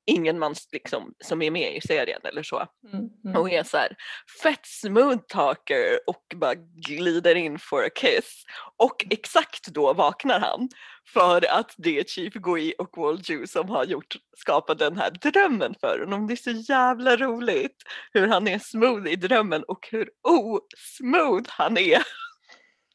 [0.08, 2.66] ingen man liksom, som är med i serien eller så.
[2.92, 3.36] Mm, mm.
[3.36, 3.96] Och är så här,
[4.42, 8.44] fett smooth talker och bara glider in for a kiss.
[8.76, 10.68] Och exakt då vaknar han
[11.12, 15.74] för att det är Chief Gui och Walju som har gjort, skapat den här drömmen
[15.80, 16.26] för honom.
[16.26, 17.82] Det är så jävla roligt
[18.12, 22.02] hur han är smooth i drömmen och hur osmooth han är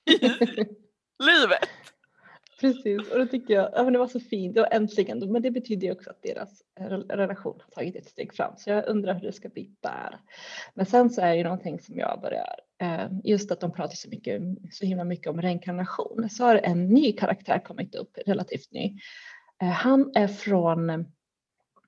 [0.09, 0.19] i
[1.23, 1.69] livet
[2.63, 3.11] precis.
[3.11, 5.87] Och då tycker jag, ja men det var så fint, och äntligen, men det betyder
[5.87, 8.53] ju också att deras eh, relation har tagit ett steg fram.
[8.57, 10.19] Så jag undrar hur det ska bli där.
[10.73, 13.95] Men sen så är det ju någonting som jag börjar, eh, just att de pratar
[13.95, 14.41] så mycket,
[14.71, 16.29] så himla mycket om reinkarnation.
[16.29, 18.97] Så har en ny karaktär kommit upp, relativt ny.
[19.61, 21.05] Eh, han är från,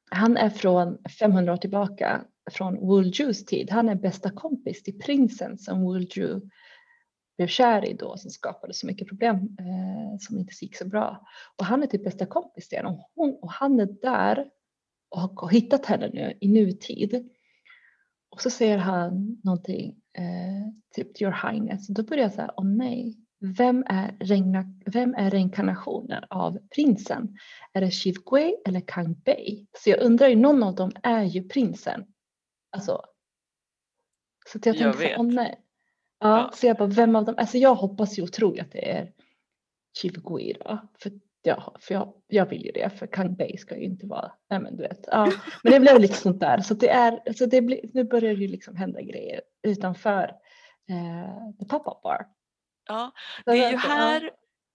[0.09, 2.21] han är från 500 år tillbaka,
[2.51, 3.71] från Wuljus tid.
[3.71, 6.41] Han är bästa kompis till prinsen som Wulju
[7.37, 11.27] blev kär i då som skapade så mycket problem eh, som inte gick så bra.
[11.55, 14.49] Och han är typ bästa kompis till henne och, och han är där
[15.09, 17.29] och har hittat henne nu i nutid.
[18.29, 21.89] Och så säger han någonting, eh, typ your highness.
[21.89, 27.37] Och då börjar jag säga, åh nej, vem är, regna, vem är reinkarnationen av prinsen?
[27.73, 29.67] Är det Shiv Gui eller Kang Bei?
[29.77, 32.05] Så jag undrar ju, någon av dem är ju prinsen.
[32.71, 33.01] Alltså.
[34.47, 35.64] Så jag tänkte, jag åh nej.
[36.19, 37.35] Ja, så jag bara, vem av dem?
[37.37, 39.11] Alltså jag hoppas ju och tror att det är
[39.97, 40.87] Chilguira.
[40.99, 41.11] För,
[41.41, 44.59] ja, för jag, jag vill ju det, för Kang Bei ska ju inte vara, nej
[44.59, 45.05] men du vet.
[45.07, 45.31] Ja,
[45.63, 46.61] men det blev lite sånt där.
[46.61, 50.23] Så det är, så det blir, nu börjar det ju liksom hända grejer utanför
[50.89, 52.25] eh, The Pop-Up Bar.
[52.87, 53.11] Ja,
[53.45, 54.31] det är ju här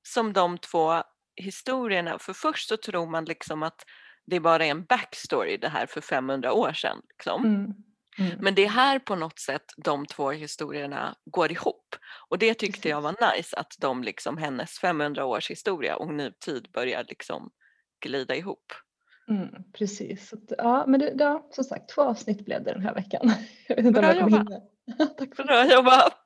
[0.08, 1.02] som de två
[1.36, 3.84] historierna, för först så tror man liksom att
[4.26, 7.02] det bara är en backstory det här för 500 år sedan.
[7.08, 7.44] Liksom.
[7.44, 7.74] Mm.
[8.20, 8.32] Mm.
[8.40, 11.96] Men det är här på något sätt de två historierna går ihop.
[12.28, 16.68] Och det tyckte jag var nice att de liksom hennes 500 års historia och nutid
[16.72, 17.50] börjar liksom
[18.00, 18.72] glida ihop.
[19.28, 20.34] Mm, precis.
[20.58, 23.32] Ja, men det, ja, som sagt två avsnitt blev det den här veckan.
[23.92, 24.46] Bra jobbat!
[25.18, 26.24] Tack Bra jobbat!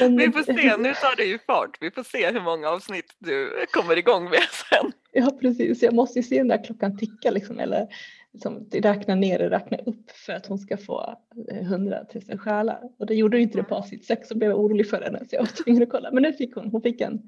[0.00, 1.78] Men, vi får se, nu tar det ju fart.
[1.80, 4.92] Vi får se hur många avsnitt du kommer igång med sen.
[5.12, 7.88] Ja precis, jag måste ju se den där klockan ticka liksom, eller
[8.34, 11.18] liksom, räkna ner och räkna upp för att hon ska få
[11.50, 12.80] eh, hundratusen själar.
[12.98, 15.36] Och det gjorde inte det på avsnitt sex så blev jag orolig för henne så
[15.36, 16.10] jag var tvungen att kolla.
[16.10, 17.22] Men nu fick hon, hon fick en,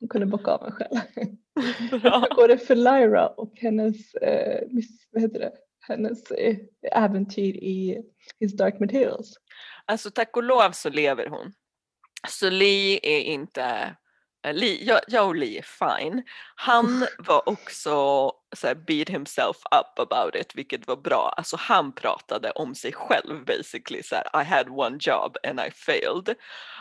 [0.00, 1.00] hon kunde bocka av en själ.
[1.90, 4.60] Hur går det för Lyra och hennes, eh,
[5.10, 6.56] vad heter det, hennes eh,
[6.92, 8.02] äventyr i
[8.40, 9.34] His Dark Materials?
[9.84, 11.52] Alltså tack och lov så lever hon.
[12.28, 13.96] Så Lee är inte
[14.52, 16.22] Lee, och Lee är fine.
[16.54, 17.90] Han var också
[18.56, 21.34] så här, beat himself up about it vilket var bra.
[21.36, 25.70] Alltså han pratade om sig själv basically så här, I had one job and I
[25.70, 26.34] failed.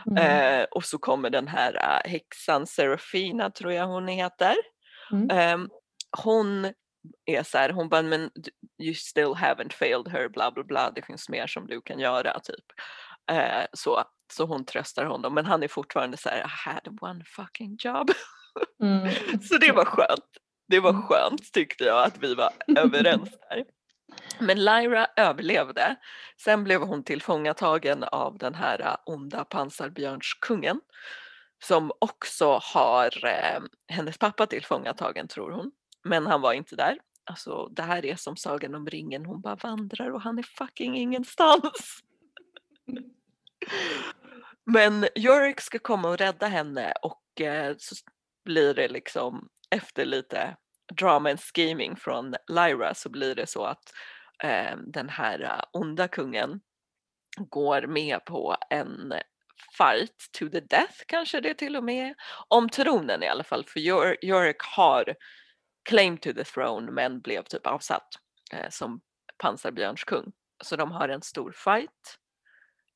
[0.07, 0.17] Mm.
[0.17, 4.55] Eh, och så kommer den här uh, häxan Serafina tror jag hon heter.
[5.11, 5.29] Mm.
[5.29, 5.67] Eh,
[6.23, 6.73] hon
[7.25, 8.31] är så här, hon bara men
[8.79, 12.39] you still haven't failed her bla bla bla det finns mer som du kan göra
[12.39, 12.65] typ.
[13.31, 14.03] Eh, så
[14.33, 18.11] så hon tröstar honom men han är fortfarande så här, I had one fucking job.
[18.81, 19.11] Mm.
[19.41, 20.29] så det var skönt.
[20.67, 21.01] Det var mm.
[21.01, 23.65] skönt tyckte jag att vi var överens där.
[24.39, 25.95] Men Lyra överlevde.
[26.43, 30.79] Sen blev hon tillfångatagen av den här äh, onda pansarbjörnskungen
[31.63, 35.71] som också har eh, hennes pappa tillfångatagen tror hon.
[36.03, 36.97] Men han var inte där.
[37.25, 40.97] Alltså det här är som Sagan om ringen, hon bara vandrar och han är fucking
[40.97, 41.99] ingenstans.
[44.65, 47.95] Men Yorick ska komma och rädda henne och eh, så
[48.45, 50.57] blir det liksom efter lite
[50.93, 53.93] drama and scheming från Lyra så blir det så att
[54.43, 56.61] eh, den här eh, onda kungen
[57.37, 59.13] går med på en
[59.77, 62.13] fight to the death kanske det till och med
[62.47, 63.79] om tronen i alla fall för
[64.25, 65.15] Yorick har
[65.89, 68.07] claim to the throne men blev typ avsatt
[68.53, 69.01] eh, som
[69.37, 70.31] pansarbjörnskung.
[70.63, 72.17] Så de har en stor fight.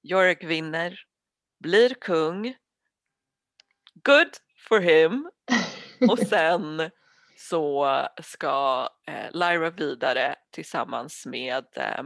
[0.03, 0.99] Yorick vinner
[1.59, 2.55] blir kung.
[4.03, 4.37] Good
[4.69, 5.29] for him.
[6.09, 6.91] Och sen
[7.37, 12.03] så ska eh, Lyra vidare tillsammans med, eh,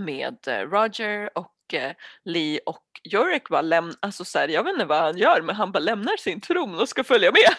[0.00, 1.92] med Roger och eh,
[2.24, 2.84] Lee och
[3.14, 5.78] Yorick bara lämnar, alltså så här, jag vet inte vad han gör men han bara
[5.78, 7.54] lämnar sin tron och ska följa med.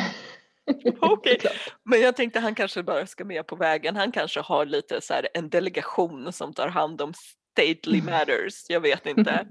[1.00, 1.50] Okej, okay.
[1.82, 3.96] men jag tänkte han kanske bara ska med på vägen.
[3.96, 7.12] Han kanske har lite så här en delegation som tar hand om
[7.52, 8.64] stately matters.
[8.68, 9.46] Jag vet inte.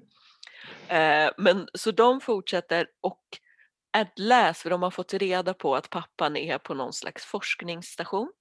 [0.88, 3.22] Eh, men så de fortsätter och
[3.98, 8.32] at last, för de har fått reda på att pappan är på någon slags forskningsstation.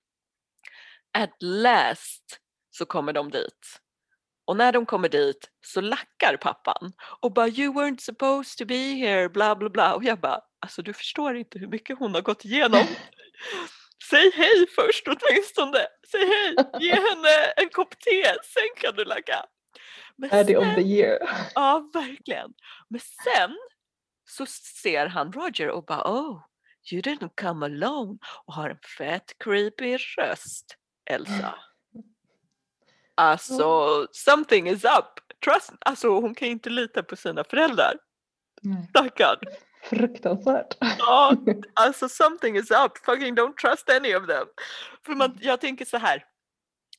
[1.18, 2.38] At last
[2.70, 3.80] så kommer de dit.
[4.44, 8.74] Och när de kommer dit så lackar pappan och bara you weren't supposed to be
[8.74, 12.22] here bla bla bla och jag bara alltså du förstår inte hur mycket hon har
[12.22, 12.86] gått igenom.
[14.10, 15.86] Säg hej först åtminstone.
[16.10, 19.46] Säg hej, ge henne en kopp te, sen kan du lacka.
[20.30, 21.18] Är det of the year?
[21.54, 22.54] Ja, verkligen.
[22.88, 23.56] Men sen
[24.28, 24.46] så
[24.82, 26.42] ser han Roger och bara oh,
[26.92, 30.76] you didn't come alone och har en fett creepy röst,
[31.10, 31.54] Elsa.
[33.14, 35.20] Alltså, something is up.
[35.44, 37.94] Trust, alltså hon kan inte lita på sina föräldrar.
[38.88, 39.38] Stackarn.
[39.82, 40.76] Fruktansvärt.
[40.98, 41.36] Ja,
[41.74, 44.46] alltså something is up, fucking don't trust any of them.
[45.06, 46.24] För man, jag tänker så här,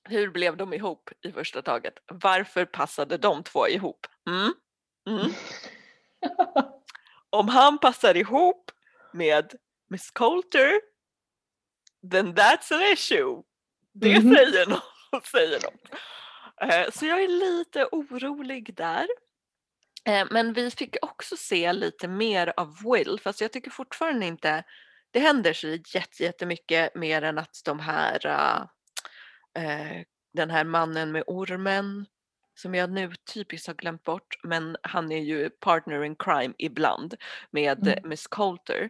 [0.09, 1.93] hur blev de ihop i första taget?
[2.07, 4.07] Varför passade de två ihop?
[4.29, 4.53] Mm?
[5.09, 5.31] Mm.
[7.29, 8.71] Om han passar ihop
[9.13, 9.53] med
[9.89, 10.71] Miss Coulter,
[12.11, 13.41] then that's an issue.
[13.93, 14.35] Det Mhm.
[14.35, 14.79] säger någon.
[15.31, 15.79] Säger någon.
[16.69, 19.07] Eh, Så jag är lite orolig där.
[20.05, 24.63] Eh, Men vi fick också se lite mer av Will, fast jag tycker fortfarande inte
[25.11, 28.65] det händer så jätte- jättemycket mer än att de här, uh,
[29.57, 32.05] eh, den här mannen med ormen
[32.55, 37.15] som jag nu typiskt har glömt bort, men han är ju partner in crime ibland
[37.51, 38.09] med Mm.
[38.09, 38.89] Miss Coulter.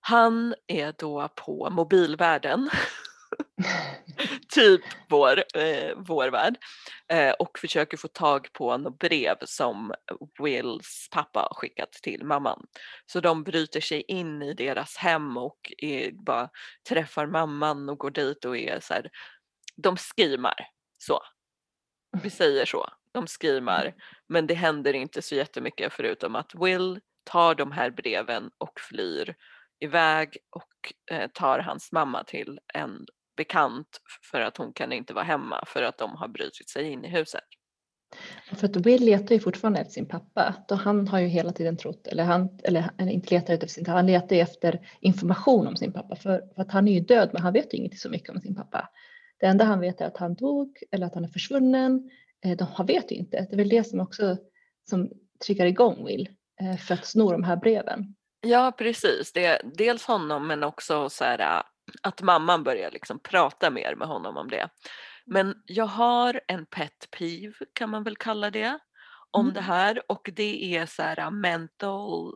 [0.00, 2.70] Han är då på mobilvärlden
[4.48, 6.56] typ vår, eh, vår värld
[7.08, 9.94] eh, och försöker få tag på något brev som
[10.42, 12.66] Wills pappa har skickat till mamman.
[13.06, 16.48] Så de bryter sig in i deras hem och är, bara
[16.88, 19.10] träffar mamman och går dit och är så här,
[19.82, 20.68] de skrimar
[20.98, 21.20] så.
[22.22, 23.94] Vi säger så, de skrimar
[24.28, 29.34] men det händer inte så jättemycket förutom att Will tar de här breven och flyr
[29.80, 33.06] iväg och eh, tar hans mamma till en
[33.36, 34.00] bekant
[34.30, 37.08] för att hon kan inte vara hemma för att de har brutit sig in i
[37.08, 37.44] huset.
[38.54, 40.54] För att Will letar ju fortfarande efter sin pappa.
[40.68, 43.86] Då han har ju hela tiden trott, eller han, eller, eller inte letar efter sin
[43.86, 46.16] han letar ju efter information om sin pappa.
[46.16, 48.40] För, för att han är ju död men han vet ju inte så mycket om
[48.40, 48.88] sin pappa.
[49.40, 52.10] Det enda han vet är att han dog eller att han är försvunnen.
[52.44, 53.36] Eh, De han vet ju inte.
[53.50, 54.36] Det är väl det som också
[54.90, 55.10] som
[55.46, 56.28] triggar igång Will
[56.60, 58.14] eh, för att sno de här breven.
[58.40, 61.62] Ja precis, det är dels honom men också så här, äh,
[62.02, 64.68] att mamman börjar liksom prata mer med honom om det.
[65.26, 68.78] Men jag har en pet peeve kan man väl kalla det
[69.30, 69.54] om Mm.
[69.54, 72.34] det här och det är så här äh, mental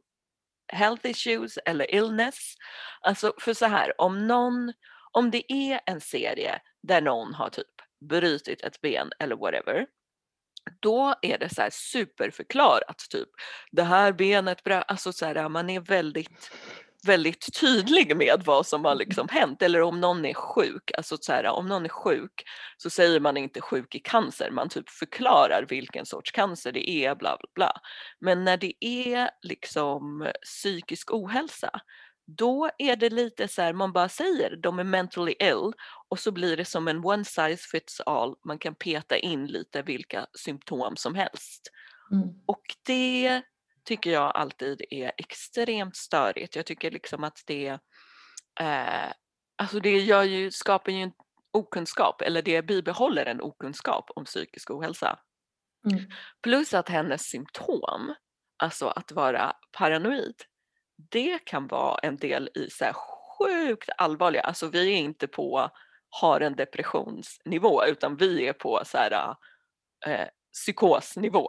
[0.72, 2.54] health issues eller illness.
[3.00, 4.72] Alltså för så här om någon,
[5.14, 7.66] om det är en serie där någon har typ
[8.10, 9.86] brutit ett ben eller whatever
[10.80, 13.28] då är det så här superförklarat typ
[13.72, 16.50] det här benet, alltså så här, man är väldigt
[17.06, 21.32] väldigt tydlig med vad som har liksom hänt eller om någon är sjuk, alltså så
[21.32, 22.44] här, om någon är sjuk
[22.76, 27.14] så säger man inte sjuk i cancer, man typ förklarar vilken sorts cancer det är
[27.14, 27.72] bla bla bla.
[28.20, 31.80] Men när det är liksom psykisk ohälsa
[32.26, 35.72] då är det lite så här, man bara säger de är mentally ill
[36.08, 39.82] och så blir det som en one size fits all, man kan peta in lite
[39.82, 41.70] vilka symptom som helst.
[42.12, 42.28] Mm.
[42.46, 43.42] Och det
[43.84, 46.56] tycker jag alltid är extremt störigt.
[46.56, 47.68] Jag tycker liksom att det,
[48.60, 49.12] eh,
[49.58, 51.12] alltså det gör ju, skapar ju en
[51.52, 55.18] okunskap eller det bibehåller en okunskap om psykisk ohälsa.
[55.90, 56.04] Mm.
[56.42, 58.14] Plus att hennes symptom,
[58.56, 60.34] alltså att vara paranoid,
[60.96, 62.92] det kan vara en del i så här
[63.38, 65.70] sjukt allvarliga, alltså vi är inte på
[66.20, 69.34] har en depressionsnivå utan vi är på så här
[70.06, 71.48] eh, psykosnivå.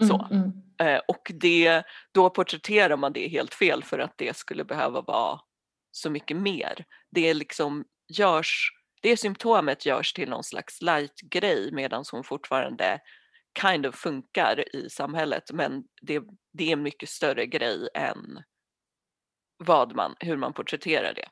[0.00, 0.28] Så.
[0.30, 0.42] Mm.
[0.42, 0.52] Mm.
[0.80, 5.40] Eh, och det, då porträtterar man det helt fel för att det skulle behöva vara
[5.90, 6.84] så mycket mer.
[7.10, 7.84] Det är liksom
[8.18, 8.70] görs,
[9.02, 13.00] det symptomet görs till någon slags light grej medan hon fortfarande
[13.60, 16.22] kind of funkar i samhället men det,
[16.52, 18.42] det är en mycket större grej än
[19.60, 21.28] vad man, hur man porträtterar det.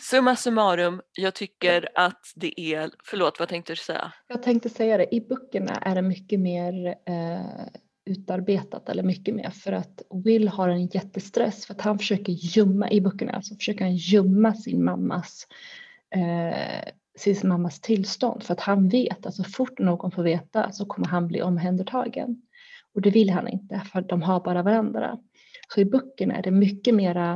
[0.00, 4.12] Summa summarum, jag tycker att det är, förlåt vad tänkte du säga?
[4.26, 7.66] Jag tänkte säga det, i böckerna är det mycket mer eh,
[8.10, 12.90] utarbetat eller mycket mer för att Will har en jättestress för att han försöker gömma
[12.90, 15.46] i böckerna, alltså försöker han gömma sin mammas
[16.14, 20.86] eh, sin mammas tillstånd för att han vet att så fort någon får veta så
[20.86, 22.42] kommer han bli omhändertagen.
[22.94, 25.18] Och det vill han inte för de har bara varandra.
[25.74, 27.32] Så i böckerna är det mycket mera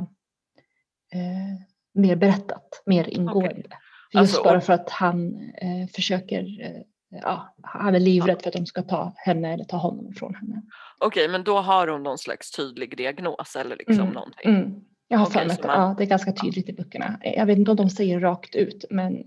[1.13, 1.61] eh,
[1.95, 3.55] mer berättat, mer ingående.
[3.57, 3.69] Just
[4.15, 6.83] Alltså, bara för att han eh, försöker, eh,
[7.23, 10.63] ja, han är livrädd för att de ska ta henne eller ta honom ifrån henne.
[11.01, 14.51] Okej, men då har hon någon slags tydlig diagnos eller liksom Mm, någonting.
[14.51, 14.81] Mm.
[15.09, 17.21] Jag har Okej, för mig att man- ja, det är ganska tydligt i böckerna.
[17.23, 19.25] Jag vet inte om de säger rakt ut, men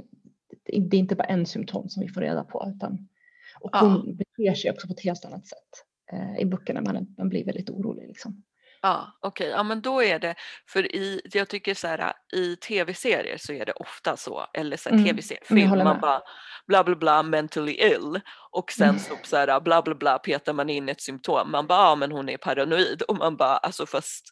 [0.66, 2.72] det är inte bara en symptom som vi får reda på.
[2.76, 3.08] Utan,
[3.60, 3.80] och Ja.
[3.80, 5.70] hon beter sig också på ett helt annat sätt
[6.12, 6.82] eh, i böckerna.
[6.82, 8.08] Man, man blir väldigt orolig.
[8.08, 8.44] Liksom.
[8.86, 10.36] Ja, okej, ja men då är det,
[10.68, 14.90] för i, jag tycker så här i tv-serier så är det ofta så, eller så
[14.90, 16.22] Mm, tv-serier, jag film, håller man bara
[16.68, 18.20] bla bla bla mentally ill
[18.52, 19.00] och sen Mm.
[19.00, 22.12] så, så här bla bla bla petar man in ett symptom, man bara ja men
[22.12, 24.26] hon är paranoid och man bara alltså fast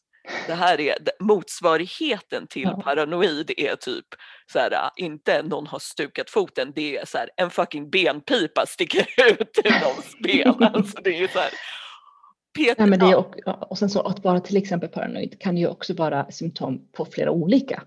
[0.47, 2.81] det här är motsvarigheten till Ja.
[2.81, 4.05] paranoid är typ
[4.51, 9.07] så här inte någon har stukat foten, det är så här en fucking benpipa sticker
[9.31, 10.63] ut ur någons ben.
[10.75, 11.49] Alltså det är så här,
[12.55, 15.57] Peter, Nej, men det är, och, och sen så att vara till exempel paranoid kan
[15.57, 17.83] ju också vara symptom på flera olika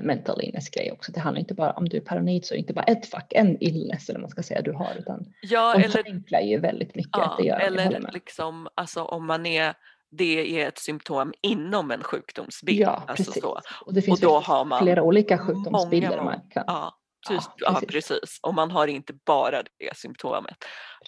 [0.00, 1.12] mental illness grejer också.
[1.12, 3.32] Det handlar inte bara om du är paranoid så är det inte bara ett fack,
[3.32, 6.58] en illness eller vad man ska säga du har utan ja, de eller, förenklar ju
[6.58, 7.12] väldigt mycket.
[7.12, 9.74] ja, det gör eller liksom, alltså om man är,
[10.10, 12.80] det är ett symptom inom en sjukdomsbild.
[12.80, 13.42] Ja, alltså precis.
[13.42, 13.60] så.
[13.86, 16.64] Och det finns då faktiskt har man flera olika sjukdomsbilder många- man kan.
[16.66, 17.88] Ja, typ, ja, precis.
[17.88, 18.38] precis.
[18.42, 20.56] Och man har inte bara det symptomet.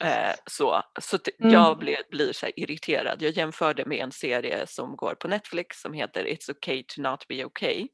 [0.02, 1.52] Eh, så så Mm.
[1.52, 3.22] jag blir, blir så irriterad.
[3.22, 7.28] Jag jämförde med en serie som går på Netflix som heter It's okay to not
[7.28, 7.88] be okay.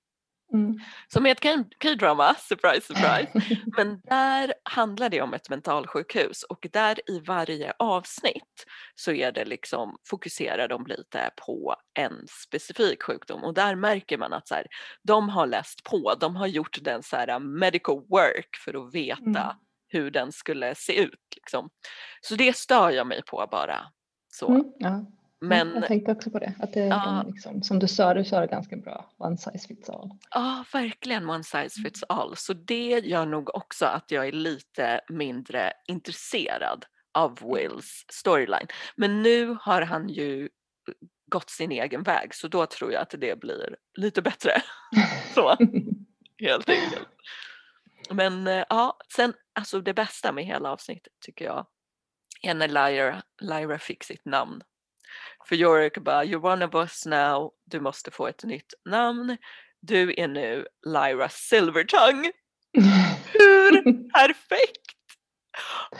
[0.52, 0.78] Mm.
[1.08, 1.42] Som är ett
[1.82, 3.56] K-drama, surprise surprise.
[3.76, 9.44] Men där handlar det om ett mentalsjukhus och där i varje avsnitt så är det
[9.44, 12.12] liksom, fokuserar de lite på en
[12.44, 14.66] specifik sjukdom och där märker man att så här,
[15.02, 19.20] de har läst på, de har gjort den så här medical work för att veta
[19.26, 19.56] Mm.
[19.88, 21.20] hur den skulle se ut.
[21.36, 21.70] Liksom.
[22.20, 23.78] Så det stör jag mig på bara.
[24.32, 24.48] Så.
[24.48, 25.06] Mm, ja.
[25.40, 26.54] Men jag tänkte också på det.
[26.60, 27.24] Att det är Ja.
[27.26, 29.10] liksom, som du sa, du sa det ganska bra.
[29.18, 30.10] One size fits all.
[30.30, 31.84] Ja, verkligen one size Mm.
[31.84, 32.36] fits all.
[32.36, 36.84] Så det gör nog också att jag är lite mindre intresserad
[37.14, 37.54] av Mm.
[37.54, 38.66] Wills storyline.
[38.96, 40.48] Men nu har han ju
[41.30, 44.50] gått sin egen väg så då tror jag att det blir lite bättre.
[45.34, 45.56] Så,
[46.38, 47.08] helt enkelt.
[48.10, 51.66] Men eh, ja, sen alltså det bästa med hela avsnittet tycker jag
[52.42, 54.62] är när Lyra, Lyra fick sitt namn.
[55.48, 59.36] För Yorick bara, you're one of us now, du måste få ett nytt namn.
[59.80, 62.32] Du är nu Lyra Silvertongue.
[63.32, 63.82] Hur
[64.12, 64.86] perfekt!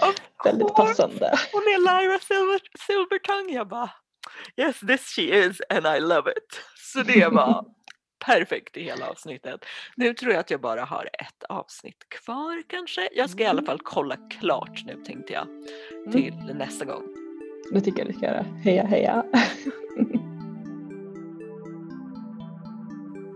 [0.00, 1.38] Of Väldigt course, passande.
[1.52, 3.54] Hon är Lyra Silver, Silvertongue.
[3.54, 3.90] Jag bara,
[4.56, 6.60] yes this she is and I love it.
[6.76, 7.64] Så det var
[8.26, 9.64] perfekt i hela avsnittet.
[9.96, 13.08] Nu tror jag att jag bara har ett avsnitt kvar kanske.
[13.12, 15.46] Jag ska i alla fall kolla klart nu tänkte jag
[16.12, 17.17] till nästa gång.
[17.72, 18.44] Det tycker jag du ska göra.
[18.64, 19.24] Heja heja.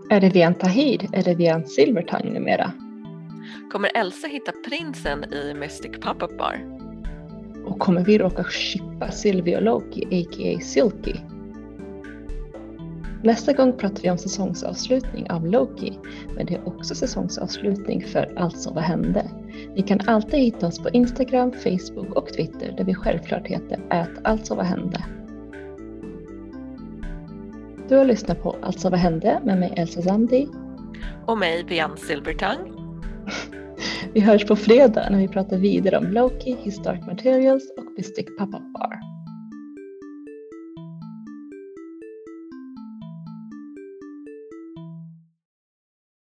[0.09, 2.71] är det via en Tahir eller via en Silvertongue numera?
[3.71, 6.79] Kommer Elsa hitta prinsen i Mystic Pop-Up Bar?
[7.65, 10.59] Och kommer vi råka shippa Sylvie och Loki, a.k.a.
[10.59, 11.13] Silky?
[13.23, 15.99] Nästa gång pratar vi om säsongsavslutning av Loki,
[16.35, 19.31] men det är också säsongsavslutning för Alltså vad hände?
[19.75, 24.09] Ni kan alltid hitta oss på Instagram, Facebook och Twitter där vi självklart heter ät
[24.23, 25.05] alltså vad hände.
[27.89, 30.47] Du har lyssnat på Alltså vad hände med mig Elsa Zandi.
[31.25, 32.71] Och mig, Bian Silvertongue.
[34.13, 38.25] Vi hörs på fredag när vi pratar vidare om Loki, His Dark Materials och Mystic
[38.37, 39.12] Pop-Up Bar.